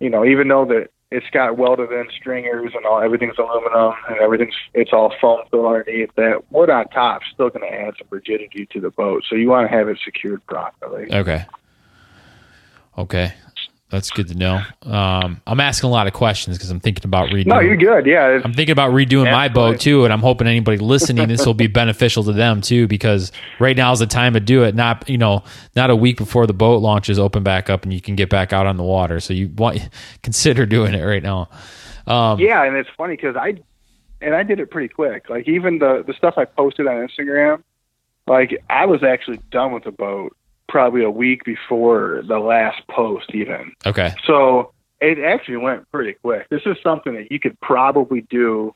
[0.01, 4.19] you know, even though that it's got welded in stringers and all, everything's aluminum and
[4.19, 6.11] everything's it's all foam filled underneath.
[6.17, 9.49] That wood on top still going to add some rigidity to the boat, so you
[9.49, 11.13] want to have it secured properly.
[11.13, 11.45] Okay.
[12.99, 13.35] Okay.
[13.93, 14.63] That's good to know.
[14.91, 17.49] Um, I'm asking a lot of questions because I'm thinking about redoing.
[17.49, 18.07] No, you're good.
[18.07, 21.53] Yeah, I'm thinking about redoing my boat too, and I'm hoping anybody listening this will
[21.53, 24.75] be beneficial to them too, because right now is the time to do it.
[24.75, 25.45] Not you know,
[25.77, 28.55] not a week before the boat launches open back up and you can get back
[28.55, 29.21] out on the water.
[29.21, 29.91] So you want
[30.23, 31.51] consider doing it right now.
[32.07, 33.57] Um, Yeah, and it's funny because I
[34.23, 35.29] and I did it pretty quick.
[35.29, 37.63] Like even the the stuff I posted on Instagram,
[38.27, 40.35] like I was actually done with the boat
[40.73, 43.73] probably a week before the last post even.
[43.85, 44.15] Okay.
[44.27, 46.49] So it actually went pretty quick.
[46.49, 48.75] This is something that you could probably do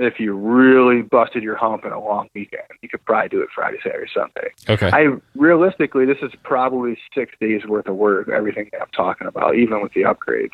[0.00, 2.64] if you really busted your hump in a long weekend.
[2.82, 4.50] You could probably do it Friday, Saturday, Sunday.
[4.68, 4.90] Okay.
[4.92, 8.28] I realistically, this is probably six days worth of work.
[8.28, 10.48] Everything that I'm talking about, even with the upgrades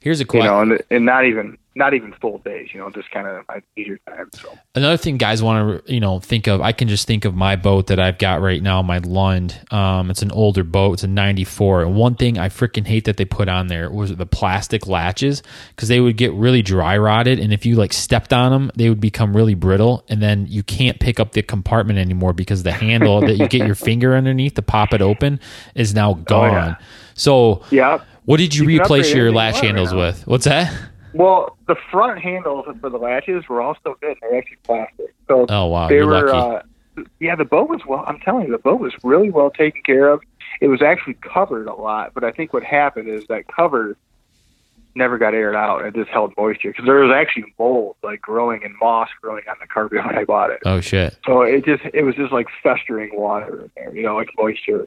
[0.00, 0.46] Here's a question.
[0.46, 3.46] you know, and, and not even not even full days, you know, just kind of
[3.48, 4.28] my leisure time.
[4.32, 7.36] So Another thing guys want to, you know, think of, I can just think of
[7.36, 9.58] my boat that I've got right now, my Lund.
[9.70, 10.94] Um, it's an older boat.
[10.94, 11.84] It's a 94.
[11.84, 15.42] And one thing I freaking hate that they put on there was the plastic latches
[15.70, 17.38] because they would get really dry rotted.
[17.38, 20.04] And if you like stepped on them, they would become really brittle.
[20.08, 23.64] And then you can't pick up the compartment anymore because the handle that you get
[23.64, 25.38] your finger underneath to pop it open
[25.76, 26.76] is now gone.
[27.14, 28.02] So yeah.
[28.28, 30.26] What did you, You replace your you latch right handles with?
[30.26, 30.72] What's that?
[31.14, 34.16] Well, the front handles for the latches were all still good.
[34.20, 35.14] They're actually plastic.
[35.26, 35.88] So Oh, wow.
[35.88, 36.28] they You're were.
[36.32, 36.56] lucky.
[36.98, 38.04] Uh, yeah, the boat was well.
[38.06, 40.20] I'm telling you, the boat was really well taken care of.
[40.60, 43.96] It was actually covered a lot, but I think what happened is that cover
[44.94, 45.84] never got aired out.
[45.84, 49.56] It just held moisture because there was actually mold like growing and moss growing on
[49.60, 50.60] the carpet when I bought it.
[50.66, 51.16] oh, shit.
[51.24, 54.86] So it just it was just like festering water in there, you know, like moisture.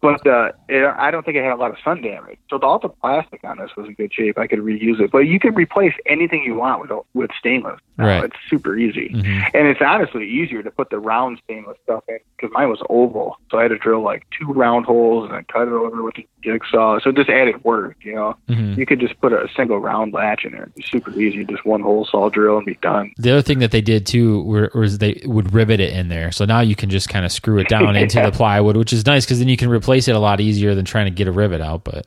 [0.00, 2.38] But uh, it, I don't think it had a lot of sun damage.
[2.50, 4.38] So the, all the plastic on this was in good shape.
[4.38, 5.10] I could reuse it.
[5.10, 7.80] But you can replace anything you want with with stainless.
[7.96, 8.22] Right.
[8.24, 9.50] It's super easy, Mhm.
[9.54, 13.38] and it's honestly easier to put the round stainless stuff in because mine was oval.
[13.50, 16.16] So I had to drill like two round holes and then cut it over with
[16.18, 17.00] a jigsaw.
[17.00, 18.36] So it just added work, you know.
[18.48, 18.76] Mhm.
[18.78, 20.62] You could just put a single round latch in there.
[20.62, 21.44] It'd be super easy.
[21.44, 23.10] Just one hole saw drill and be done.
[23.18, 26.30] The other thing that they did too were, was they would rivet it in there.
[26.30, 29.04] So now you can just kind of screw it down into the plywood, which is
[29.06, 31.32] nice because then you can replace it a lot easier than trying to get a
[31.32, 31.84] rivet out.
[31.84, 32.06] But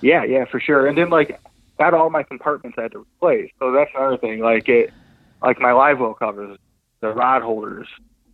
[0.00, 0.86] Yeah, yeah, for sure.
[0.86, 1.40] And then like
[1.78, 3.50] not all my compartments I had to replace.
[3.58, 4.40] So that's another thing.
[4.40, 4.92] Like it
[5.42, 6.58] like my live well covers,
[7.00, 7.88] the rod holders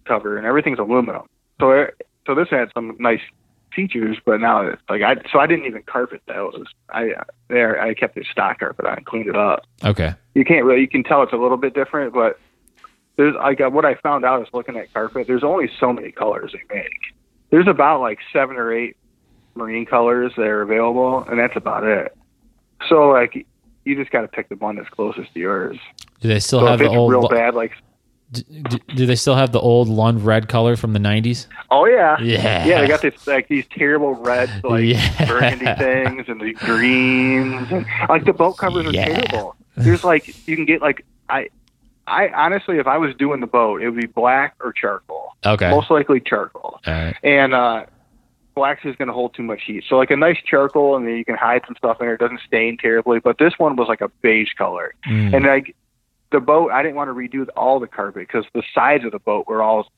[0.04, 1.26] cover and everything's aluminum.
[1.60, 3.20] So it, so this had some nice
[3.74, 6.64] features, but now it's like I so I didn't even carpet those.
[6.90, 7.12] I
[7.48, 9.66] there I kept the stock carpet on cleaned it up.
[9.84, 12.38] okay, You can't really you can tell it's a little bit different, but
[13.16, 15.26] there's like uh, what I found out is looking at carpet.
[15.26, 17.14] There's only so many colors they make.
[17.54, 18.96] There's about like seven or eight
[19.54, 22.12] marine colors that are available, and that's about it.
[22.88, 23.46] So like
[23.84, 25.78] you just got to pick the one that's closest to yours.
[26.20, 27.12] do they still So have the old?
[27.12, 27.70] real bad, like
[28.32, 31.46] d- d- do they still have the old Lund red color from the nineties?
[31.70, 32.66] oh yeah, Yeah.
[32.66, 35.26] yeah, they got this like these terrible red like Yeah.
[35.28, 39.04] burgundy things and the greens and like the boat covers are Yeah.
[39.20, 39.54] terrible.
[39.76, 41.50] There's like you can get like I.
[42.06, 45.32] I honestly, if I was doing the boat, it would be black or charcoal.
[45.44, 46.80] Okay, Most likely charcoal.
[46.86, 47.86] all right, and uh
[48.54, 49.82] black's is going to hold too much heat.
[49.88, 52.14] So like a nice charcoal, and then you can hide some stuff in there.
[52.14, 53.18] It doesn't stain terribly.
[53.18, 55.34] But this one was like a beige color, Mm.
[55.34, 55.74] and like
[56.30, 59.18] the boat, I didn't want to redo all the carpet because the sides of the
[59.18, 59.88] boat were all,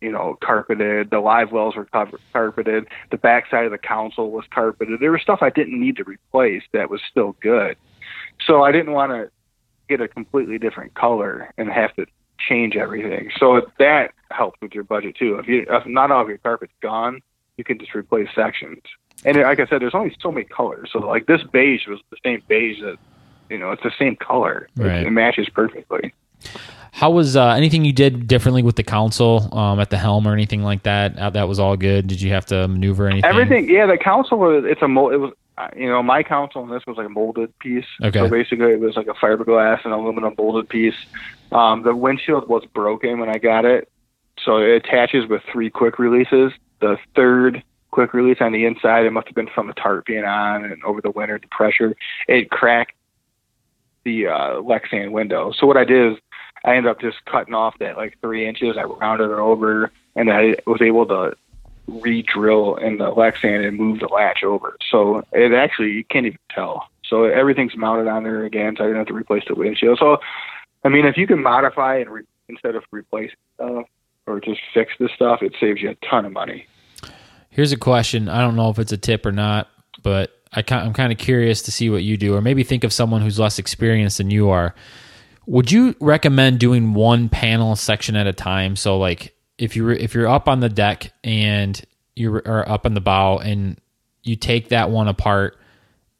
[0.00, 1.10] you know, carpeted.
[1.10, 2.86] The live wells were covered, carpeted.
[3.10, 4.98] The backside of the console was carpeted.
[5.00, 7.76] There was stuff I didn't need to replace that was still good.
[8.46, 9.30] So I didn't want to
[9.88, 12.06] get a completely different color and have to
[12.38, 13.30] change everything.
[13.38, 15.38] So that helps with your budget too.
[15.38, 17.20] If you if not all of your carpet's gone,
[17.56, 18.82] you can just replace sections.
[19.24, 20.90] And like I said, there's only so many colors.
[20.92, 22.96] So like this beige was the same beige that
[23.48, 24.68] you know, it's the same color.
[24.76, 25.06] It- Right.
[25.06, 26.12] It, matches perfectly.
[26.92, 30.32] How was uh, anything you did differently with the console um, at the helm or
[30.32, 31.18] anything like that?
[31.18, 32.06] Uh, that was all good.
[32.06, 33.28] Did you have to maneuver anything?
[33.28, 33.86] Everything, yeah.
[33.86, 35.12] The console was it's a mold.
[35.12, 35.32] It was
[35.76, 37.86] you know my console on this was like a molded piece.
[38.02, 38.18] Okay.
[38.18, 40.94] So basically, it was like a fiberglass and aluminum molded piece.
[41.52, 43.88] Um, the windshield was broken when I got it,
[44.44, 46.52] so it attaches with three quick releases.
[46.80, 50.24] The third quick release on the inside, it must have been from the tarp being
[50.24, 51.96] on and over the winter, the pressure,
[52.28, 52.92] it cracked
[54.04, 55.52] the uh, Lexan window.
[55.58, 56.18] So what I did is
[56.64, 58.76] I ended up just cutting off that like three inches.
[58.76, 61.36] I rounded it over, and I was able to
[61.86, 64.76] re-drill in the Lexan and move the latch over.
[64.90, 66.88] So it actually you can't even tell.
[67.04, 69.98] So everything's mounted on there again, so I didn't have to replace the windshield.
[69.98, 70.18] So
[70.84, 73.86] I mean, if you can modify and re- instead of replace stuff
[74.26, 76.66] or just fix the stuff, it saves you a ton of money.
[77.50, 78.28] Here's a question.
[78.28, 79.68] I don't know if it's a tip or not,
[80.02, 82.92] but I I'm kind of curious to see what you do, or maybe think of
[82.92, 84.74] someone who's less experienced than you are.
[85.46, 88.74] Would you recommend doing one panel section at a time?
[88.74, 91.80] So, like, if you're if you're up on the deck and
[92.14, 93.80] you're up on the bow and
[94.22, 95.58] you take that one apart,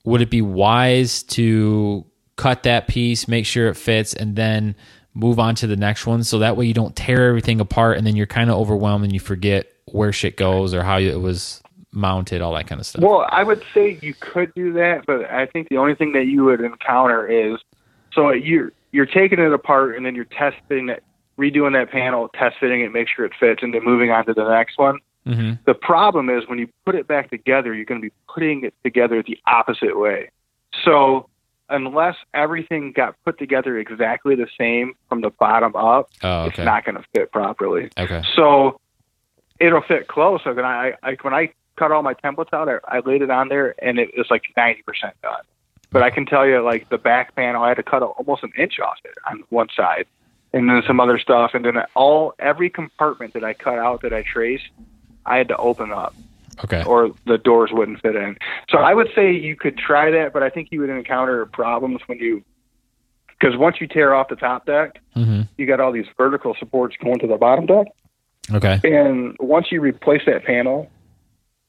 [0.04, 2.04] would it be wise to
[2.36, 4.74] cut that piece, make sure it fits, and then
[5.14, 6.22] move on to the next one?
[6.22, 9.12] So that way you don't tear everything apart and then you're kind of overwhelmed and
[9.12, 11.62] you forget where shit goes or how it was
[11.92, 13.02] mounted, all that kind of stuff.
[13.02, 16.26] Well, I would say you could do that, but I think the only thing that
[16.26, 17.58] you would encounter is
[18.12, 21.02] so you're you're taking it apart and then you're testing it,
[21.38, 24.34] redoing that panel, test fitting it, make sure it fits, and then moving on to
[24.34, 24.98] the next one.
[25.26, 25.54] Mm-hmm.
[25.64, 28.74] The problem is when you put it back together, you're going to be putting it
[28.84, 30.30] together the opposite way.
[30.84, 31.28] So
[31.68, 36.84] unless everything got put together exactly the same from the bottom up, Oh, it's not
[36.84, 37.90] going to fit properly.
[37.98, 38.22] Okay.
[38.34, 38.80] So
[39.58, 40.40] it'll fit close.
[40.44, 43.30] So then I, I when I cut all my templates out, I, I laid it
[43.30, 45.42] on there and it was like ninety percent done.
[45.90, 48.52] But I can tell you, like the back panel, I had to cut almost an
[48.58, 50.06] inch off it on one side,
[50.52, 54.12] and then some other stuff, and then all every compartment that I cut out that
[54.12, 54.68] I traced,
[55.24, 56.14] I had to open up,
[56.64, 56.82] Okay.
[56.84, 58.36] or the doors wouldn't fit in.
[58.70, 62.00] So I would say you could try that, but I think you would encounter problems
[62.06, 62.42] when you,
[63.38, 65.42] because once you tear off the top deck, Mm-hmm.
[65.58, 67.86] you got all these vertical supports going to the bottom deck.
[68.52, 68.78] Okay.
[68.84, 70.90] And once you replace that panel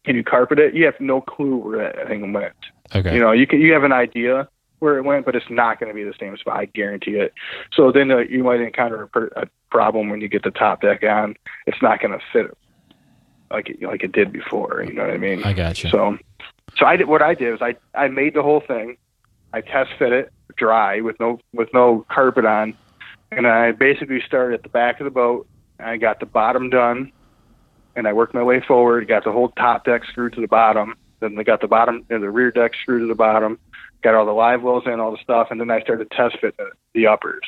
[0.06, 2.54] and you carpet it, you have no clue where that thing went.
[2.94, 3.14] Okay.
[3.16, 4.48] You know, you can you have an idea
[4.80, 6.58] where it went, but it's not going to be the same spot.
[6.58, 7.34] I guarantee it.
[7.74, 10.82] So then uh, you might encounter a, per, a problem when you get the top
[10.82, 11.36] deck on.
[11.66, 12.56] It's not going to fit
[13.52, 14.84] like it, like it did before.
[14.84, 15.44] You know what I mean?
[15.44, 15.90] I got you.
[15.90, 16.18] So,
[16.78, 18.98] so I did what I did was I I made the whole thing.
[19.54, 22.76] I test fit it dry with no with no carpet on,
[23.32, 25.48] and I basically started at the back of the boat.
[25.80, 27.12] I got the bottom done,
[27.96, 29.08] and I worked my way forward.
[29.08, 30.96] Got the whole top deck screwed to the bottom.
[31.20, 33.60] Then I got the bottom and the rear deck screwed to the bottom.
[34.08, 36.56] Got all the live wells in, all the stuff, and then I started test fit
[36.56, 37.44] the, the uppers.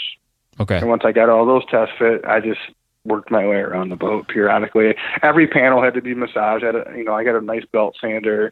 [0.60, 0.76] Okay.
[0.78, 2.60] And once I got all those test fit, I just
[3.06, 4.94] worked my way around the boat periodically.
[5.22, 6.66] Every panel had to be massaged.
[6.66, 8.52] I had a, you know, I got a nice belt sander.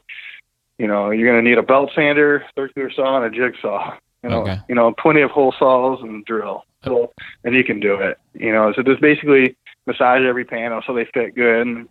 [0.78, 3.98] You know, you're going to need a belt sander, circular saw, and a jigsaw.
[4.24, 4.58] You know, Okay.
[4.70, 6.64] you know, plenty of hole saws and drill.
[6.86, 7.12] So,
[7.44, 8.18] and you can do it.
[8.36, 11.90] You know, so just basically massage every panel so they fit good, and,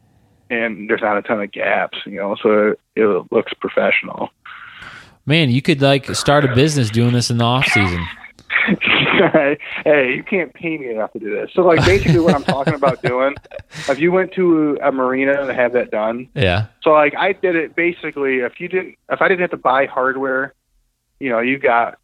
[0.49, 1.99] and there's not a ton of gaps.
[2.07, 4.31] You know, so it, it looks professional.
[5.27, 8.05] Man, you could like start a business doing this in the off season.
[9.85, 11.51] hey, you can't pay me enough to do this.
[11.55, 13.35] So, like, basically, what I'm talking about doing,
[13.89, 16.67] if you went to a marina and have that done, Yeah.
[16.83, 18.39] so like I did it basically.
[18.39, 20.55] If you didn't, if I didn't have to buy hardware,
[21.21, 21.99] you know, you got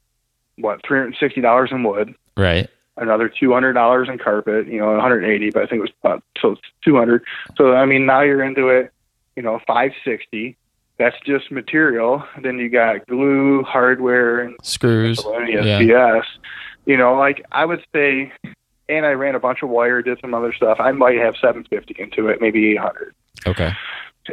[0.56, 2.68] what three hundred sixty dollars in wood, Right.
[2.96, 5.82] another two hundred dollars in carpet, you know, one hundred eighty, but I think it
[5.82, 7.24] was about so two hundred.
[7.56, 8.92] So I mean, now you're into it,
[9.36, 10.56] you know, five sixty.
[10.98, 12.22] That's just material.
[12.42, 15.20] Then you got glue, hardware, Screws.
[15.24, 15.80] Yeah.
[15.80, 16.24] BS.
[16.86, 18.32] You know, like I would say,
[18.88, 20.78] and I ran a bunch of wire, did some other stuff.
[20.80, 23.14] I might have 750 into it, maybe 800.
[23.46, 23.72] Okay.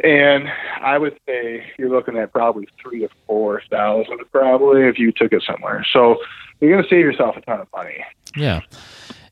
[0.04, 0.48] And
[0.80, 5.32] I would say you're looking at probably three to four thousand, probably if you took
[5.32, 5.84] it somewhere.
[5.92, 6.16] So
[6.60, 8.04] you're going to save yourself a ton of money.
[8.36, 8.60] Yeah.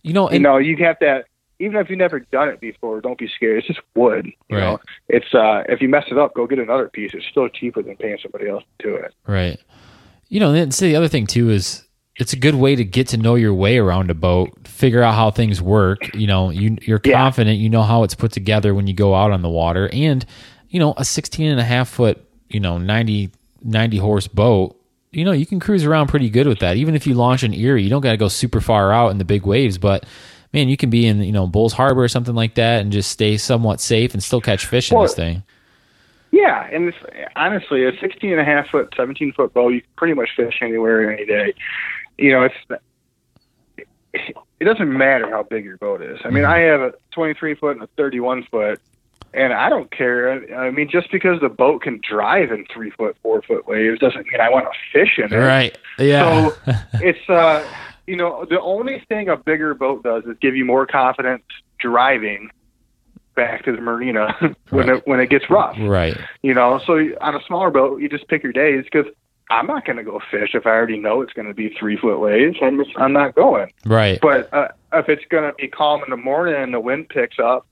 [0.02, 1.26] You know, you know, you have that.
[1.60, 3.58] Even if you've never done it before, don't be scared.
[3.58, 4.26] It's just wood.
[4.48, 4.62] You Right.
[4.62, 7.12] know, it's uh, if you mess it up, go get another piece.
[7.14, 9.12] It's still cheaper than paying somebody else to do it.
[9.26, 9.58] right.
[10.28, 11.84] You know, and see the other thing too is
[12.16, 15.14] it's a good way to get to know your way around a boat, figure out
[15.14, 16.14] how things work.
[16.14, 17.14] You know, you you're Yeah.
[17.14, 19.88] confident, you know how it's put together when you go out on the water.
[19.92, 20.24] And,
[20.68, 23.30] you know, a 16 and a half foot, you know, 90,
[23.64, 24.76] 90 horse boat,
[25.12, 26.76] you know, you can cruise around pretty good with that.
[26.76, 29.16] Even if you launch an Erie, you don't got to go super far out in
[29.18, 30.04] the big waves, but
[30.52, 33.10] man, you can be in, you know, Bolles Harbor or something like that and just
[33.10, 35.42] stay somewhat safe and still catch fish in this thing.
[36.30, 36.96] Yeah, and it's,
[37.36, 40.58] honestly, a 16 and a half foot, 17 foot boat, you can pretty much fish
[40.60, 41.54] anywhere any day.
[42.18, 42.82] You know, it's
[44.60, 46.18] it doesn't matter how big your boat is.
[46.24, 46.48] I mean, Mhm.
[46.48, 48.80] I have a 23 foot and a 31 foot,
[49.32, 50.32] and I don't care.
[50.58, 54.00] I I mean, just because the boat can drive in three foot, four foot waves
[54.00, 55.36] doesn't mean I want to fish in it.
[55.36, 55.76] Right.
[55.98, 56.48] Yeah.
[56.48, 56.54] So
[56.94, 57.64] it's uh,
[58.08, 61.42] you know, the only thing a bigger boat does is give you more confidence
[61.78, 62.50] driving
[63.36, 64.34] back to the marina
[64.70, 64.96] when Right.
[64.98, 65.76] it when it gets rough.
[65.80, 66.16] right.
[66.42, 69.06] You know, so on a smaller boat, you just pick your days because
[69.50, 71.96] I'm not going to go fish if I already know it's going to be three
[71.96, 72.56] foot waves.
[72.62, 73.70] I'm I'm not going.
[73.86, 74.18] Right.
[74.20, 77.38] But uh, if it's going to be calm in the morning and the wind picks
[77.38, 77.66] up,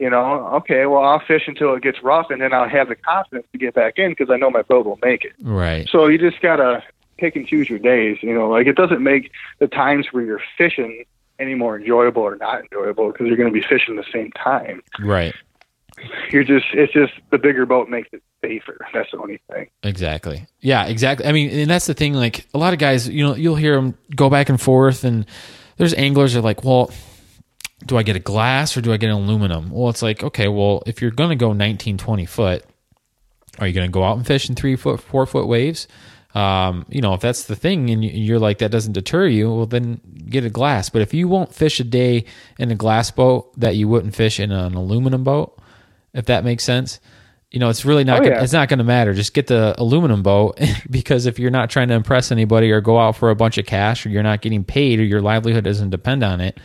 [0.00, 2.96] you know, okay, well I'll fish until it gets rough, and then I'll have the
[2.96, 5.32] confidence to get back in because I know my boat will make it.
[5.40, 5.88] Right.
[5.90, 6.82] So you just gotta
[7.16, 8.18] pick and choose your days.
[8.22, 11.04] You know, like it doesn't make the times where you're fishing
[11.38, 14.82] any more enjoyable or not enjoyable because you're going to be fishing the same time.
[15.00, 15.34] Right.
[16.30, 18.76] You're just it's just the bigger boat makes it safer.
[18.92, 19.68] That's the only thing.
[19.82, 20.46] Exactly.
[20.60, 21.26] Yeah, exactly.
[21.26, 22.14] I mean, and that's the thing.
[22.14, 25.24] Like a lot of guys, you know, you'll hear them go back and forth, and
[25.76, 26.90] there's anglers that are like, well,
[27.86, 29.70] do I get a glass or do I get an aluminum?
[29.70, 32.64] Well, it's like, okay, well, if you're going to go 19, 20 foot,
[33.58, 35.86] are you going to go out and fish in three foot, four foot waves?
[36.34, 39.52] Um, you know, if that's the thing and you- you're like, that doesn't deter you,
[39.54, 40.90] well, then get a glass.
[40.90, 42.24] But if you won't fish a day
[42.58, 45.56] in a glass boat that you wouldn't fish in an aluminum boat,
[46.12, 46.98] if that makes sense,
[47.52, 48.42] you know, it's really not, Oh, gonna, yeah.
[48.42, 49.14] it's not going to matter.
[49.14, 50.58] Just get the aluminum boat
[50.90, 53.66] because if you're not trying to impress anybody or go out for a bunch of
[53.66, 56.58] cash or you're not getting paid or your livelihood doesn't depend on it,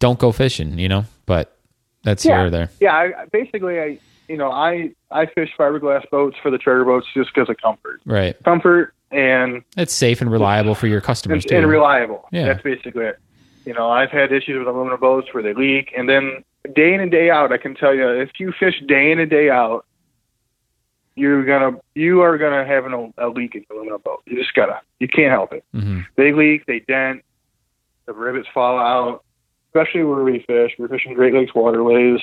[0.00, 1.56] don't go fishing, you know, but
[2.02, 2.38] that's Yeah.
[2.38, 2.70] here or there.
[2.80, 3.98] Yeah, I, basically, I
[4.30, 8.00] you know I I fish fiberglass boats for the charter boats just because of comfort,
[8.06, 8.36] Right.
[8.44, 11.56] comfort and It's safe and reliable for your customers and, too.
[11.56, 12.28] and reliable.
[12.30, 12.46] Yeah.
[12.46, 13.18] That's basically it.
[13.66, 17.00] You know, I've had issues with aluminum boats where they leak, and then day in
[17.00, 19.84] and day out, I can tell you, if you fish day in and day out,
[21.16, 24.22] you're gonna you are gonna have an, a leak in your aluminum boat.
[24.26, 25.64] You just gotta, you can't help it.
[25.72, 27.22] hmm They leak, they dent,
[28.06, 29.24] the rivets fall out.
[29.72, 32.20] Especially where we fish, we're fishing Great Lakes waterways.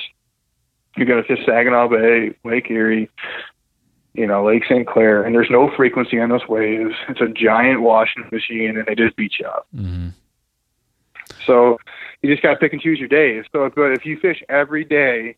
[0.98, 3.08] You're gonna fish Saginaw Bay, Lake Erie,
[4.14, 4.86] you know, Lake St.
[4.86, 6.94] Clair, and there's no frequency on those waves.
[7.08, 9.66] It's a giant washing machine, and they just beat you up.
[9.74, 10.08] Mm-hmm.
[11.46, 11.78] So
[12.20, 13.44] you just got to pick and choose your days.
[13.52, 15.36] So, but if you fish every day,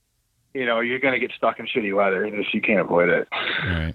[0.54, 3.10] you know you're going to get stuck in shitty weather, and just you can't avoid
[3.10, 3.28] it.
[3.32, 3.94] All right.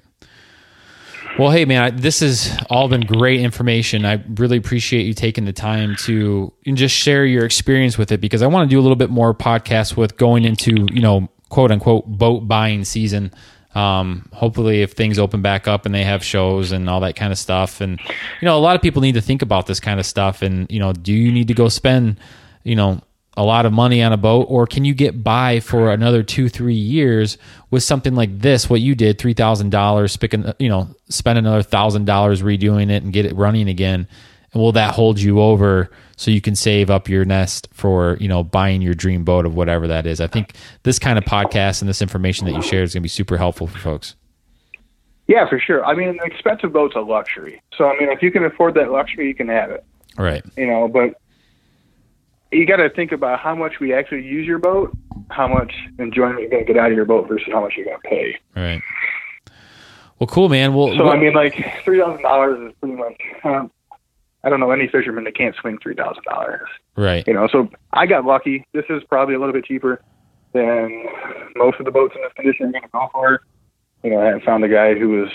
[1.39, 4.05] Well, hey man, I, this has all been great information.
[4.05, 8.21] I really appreciate you taking the time to and just share your experience with it
[8.21, 11.27] because I want to do a little bit more podcasts with going into you know
[11.55, 13.31] quote unquote boat buying season.
[13.75, 17.31] Um, hopefully, if things open back up and they have shows and all that kind
[17.31, 17.97] of stuff, and
[18.41, 20.41] you know, a lot of people need to think about this kind of stuff.
[20.41, 22.19] And you know, do you need to go spend,
[22.63, 23.01] you know,
[23.37, 26.49] a lot of money on a boat, or can you get by for another two,
[26.49, 27.37] three years
[27.71, 28.69] with something like this?
[28.69, 30.17] What you did, three thousand dollars,
[30.59, 34.09] you know, spend another thousand dollars redoing it and get it running again,
[34.55, 38.27] and will that hold you over so you can save up your nest for you
[38.27, 40.19] know buying your dream boat of whatever that is?
[40.21, 40.53] I think
[40.83, 43.37] this kind of podcast and this information that you shared is going to be super
[43.37, 44.15] helpful for folks.
[45.27, 45.83] Yeah, for sure.
[45.85, 47.61] I mean, an expensive boat's a luxury.
[47.77, 49.83] So, I mean, if you can afford that luxury, you can have it.
[50.17, 51.19] right You know, but
[52.51, 54.95] you got to think about how much we actually use your boat,
[55.31, 57.85] how much enjoyment you're going to get out of your boat versus how much you're
[57.85, 58.37] going to pay.
[58.55, 58.81] right
[60.19, 60.73] Well, cool, man.
[60.73, 63.19] Well, So, I mean, like three thousand dollars is pretty much.
[63.43, 63.71] Um,
[64.45, 66.69] I don't know any fisherman that can't swing three thousand dollars.
[66.95, 67.27] right.
[67.27, 68.65] You know, so I got lucky.
[68.73, 70.01] This is probably a little bit cheaper
[70.53, 71.05] than
[71.57, 73.41] most of the boats in this condition are going to go for.
[74.03, 75.29] You know, I found a guy who was,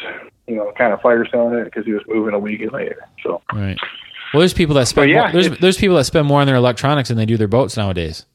[0.47, 3.05] you know, kind of fire selling it because he was moving a week later.
[3.23, 3.77] So, Right.
[4.33, 6.55] Well, there's people that spend yeah, more, there's there's people that spend more on their
[6.57, 8.27] electronics than they do their boats nowadays.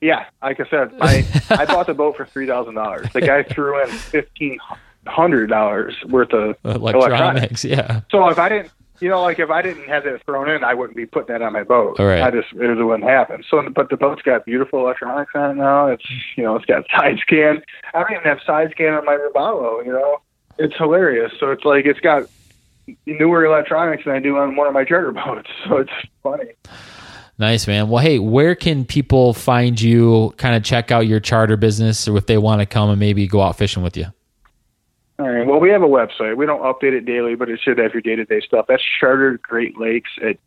[0.00, 3.06] yeah, like I said, I I bought the boat for three thousand dollars.
[3.12, 4.58] The guy threw in fifteen
[5.06, 7.64] hundred dollars worth of Electronics, electronics.
[7.64, 8.00] yeah.
[8.10, 10.74] So if I didn't, you know, like if I didn't have that thrown in, I
[10.74, 11.98] wouldn't be putting that on my boat.
[11.98, 12.22] All right.
[12.22, 13.42] I just it wouldn't happen.
[13.48, 15.86] So, but the boat's got beautiful electronics on it now.
[15.86, 16.04] It's
[16.36, 17.62] you know, it's got side scan.
[17.94, 19.84] I don't even have side scan on my Robalo.
[19.84, 20.20] You know,
[20.58, 21.32] it's hilarious.
[21.40, 22.28] So it's like it's got
[23.06, 25.50] newer electronics than I do on one of my charter boats.
[25.66, 25.92] So it's
[26.22, 26.50] funny.
[27.38, 27.88] Nice, man.
[27.88, 30.34] Well, hey, where can people find you?
[30.36, 33.26] Kind of check out your charter business, or if they want to come and maybe
[33.26, 34.06] go out fishing with you.
[35.20, 35.46] All right.
[35.46, 36.36] Well, we have a website.
[36.36, 38.64] We don't update it daily, but it should have your day to day stuff.
[38.68, 40.38] That's Charter Great Lakes at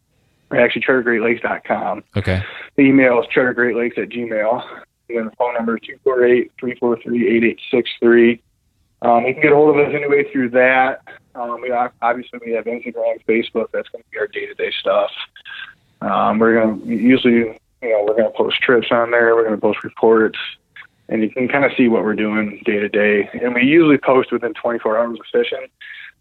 [0.51, 2.03] actually chartergreatlakes.com.
[2.17, 2.41] Okay.
[2.76, 4.63] The email is chartergreatlakes at gmail.
[5.09, 8.39] And then the phone number is 248-343-8863.
[9.03, 11.01] Um, you can get a hold of us anyway through that.
[11.36, 13.67] Um, we ob- obviously we have Instagram, Facebook.
[13.74, 15.11] That's going to be our day-to-day stuff.
[16.01, 19.36] Um, we're going to usually, you know, we're going to post trips on there.
[19.36, 20.39] We're going to post reports,
[21.14, 23.30] and you can kind of see what we're doing day to day.
[23.34, 25.68] And we usually post within 24 hours of fishing.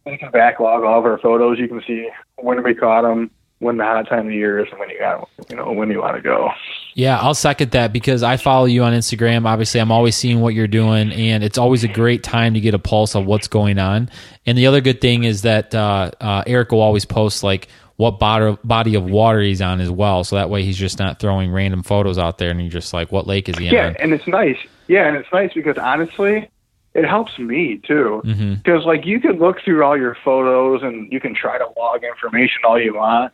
[0.05, 1.59] And you can backlog all of our photos.
[1.59, 3.31] You can see when we caught them,
[3.61, 5.89] when the hot time of the year is and when you got you know when
[5.91, 6.51] you want to go.
[6.95, 9.47] Yeah, I'll second that because I follow you on Instagram.
[9.47, 12.75] Obviously, I'm always seeing what you're doing, and it's always a great time to get
[12.75, 14.11] a pulse of what's going on.
[14.45, 18.19] And the other good thing is that uh, uh, Eric will always post like what
[18.19, 21.83] body of water he's on as well, so that way he's just not throwing random
[21.85, 23.97] photos out there, and you're just like, what lake is he in yeah, on?
[23.99, 24.59] and it's nice.
[24.89, 26.49] Yeah, and it's nice because honestly,
[26.95, 28.23] it helps me too.
[28.25, 28.55] Mm-hmm.
[28.55, 32.05] Because like you can look through all your photos and you can try to log
[32.05, 33.33] information all you want,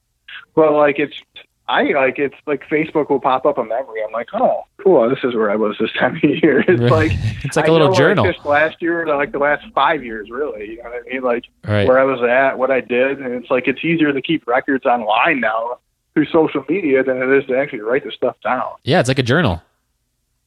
[0.55, 1.21] but like it's
[1.69, 4.03] I like it's like Facebook will pop up a memory.
[4.03, 5.09] I'm like, oh, cool.
[5.11, 6.61] This is where I was this time of year.
[6.67, 7.13] It's like
[7.45, 8.25] It's like a little journal.
[8.31, 10.71] Just last year, like the last five years, really.
[10.71, 11.23] You know what I mean?
[11.23, 11.87] Like Right.
[11.87, 14.87] where I was at, what I did, and it's like it's easier to keep records
[14.87, 15.79] online now
[16.15, 18.65] through social media than it is to actually write the stuff down.
[18.85, 19.63] Yeah, it's like a journal.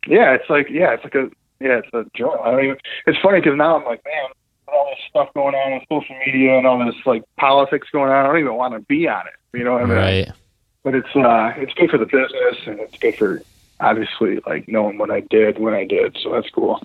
[0.07, 1.29] Yeah, it's like yeah, it's like a
[1.59, 2.39] yeah, it's a journal.
[2.43, 2.77] I don't even.
[3.05, 4.29] It's funny because now I'm like, man,
[4.67, 8.25] all this stuff going on with social media and all this like politics going on,
[8.25, 9.57] I don't even want to be on it.
[9.57, 9.97] You know what I mean?
[9.97, 10.31] Right.
[10.83, 13.41] But it's uh, it's good for the business and it's good for
[13.79, 16.17] obviously like knowing what I did when I did.
[16.21, 16.81] So that's cool.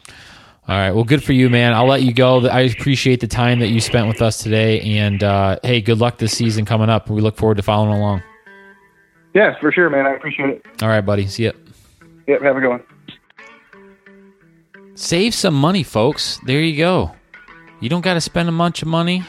[0.68, 0.90] All right.
[0.90, 1.74] Well, good for you, man.
[1.74, 2.46] I'll let you go.
[2.48, 4.80] I appreciate the time that you spent with us today.
[4.98, 7.08] And uh, hey, good luck this season coming up.
[7.08, 8.22] We look forward to following along.
[9.32, 10.06] Yeah, for sure, man.
[10.06, 10.66] I appreciate it.
[10.82, 11.26] All right, buddy.
[11.28, 11.52] See ya.
[12.26, 12.82] Yep, have a good one.
[14.97, 16.40] Save some money, folks.
[16.47, 17.14] There you go.
[17.80, 19.24] You don't got to spend a bunch of money.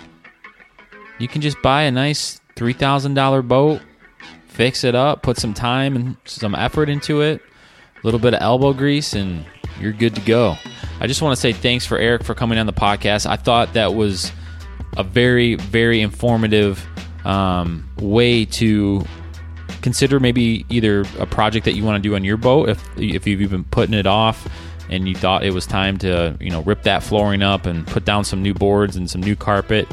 [1.20, 3.82] You can just buy a nice $3,000 boat,
[4.48, 8.42] fix it up, put some time and some effort into it, a little bit of
[8.42, 9.44] elbow grease, and
[9.78, 10.56] you're good to go.
[11.02, 13.26] I just want to say thanks for Eric for coming on the podcast.
[13.26, 14.32] I thought that was
[14.96, 16.88] a very, very informative
[17.26, 19.04] um, way to
[19.82, 23.28] consider maybe either a project that you want to do on your boat if if
[23.28, 24.48] you've been putting it off
[24.90, 28.06] and you thought it was time to you know rip that flooring up and put
[28.06, 29.88] down some new boards and some new carpet.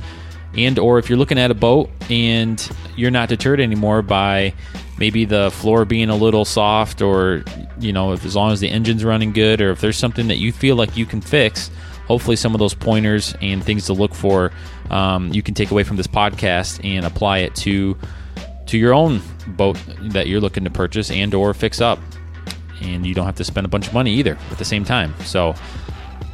[0.57, 4.55] And or if you're looking at a boat and you're not deterred anymore by
[4.99, 7.45] maybe the floor being a little soft or
[7.79, 10.37] you know if as long as the engine's running good or if there's something that
[10.37, 11.71] you feel like you can fix
[12.07, 14.53] hopefully some of those pointers and things to look for
[14.91, 17.97] um, you can take away from this podcast and apply it to
[18.67, 21.99] to your own boat that you're looking to purchase and or fix up
[22.85, 25.15] and you don't have to spend a bunch of money either at the same time.
[25.25, 25.55] So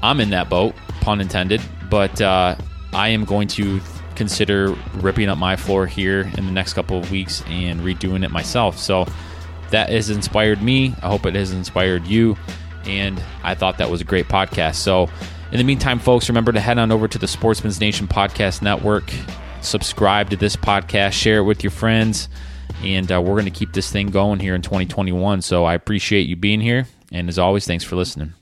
[0.03, 2.57] i'm in that boat pun intended but uh,
[2.95, 3.81] i am going to
[4.15, 8.31] consider ripping up my floor here in the next couple of weeks and redoing it
[8.31, 8.79] myself.
[8.79, 9.07] So
[9.71, 10.95] that has inspired me.
[11.03, 12.37] I hope it has inspired you
[12.85, 14.77] and i thought that was a great podcast.
[14.77, 15.09] So
[15.53, 19.11] in the meantime folks remember to head on over to the sportsman's nation podcast network
[19.63, 22.29] subscribe to this podcast, share it with your friends,
[22.83, 25.43] and uh, we're going to keep this thing going here in 2021.
[25.43, 26.87] So I appreciate you being here.
[27.13, 28.35] And as always, thanks for listening.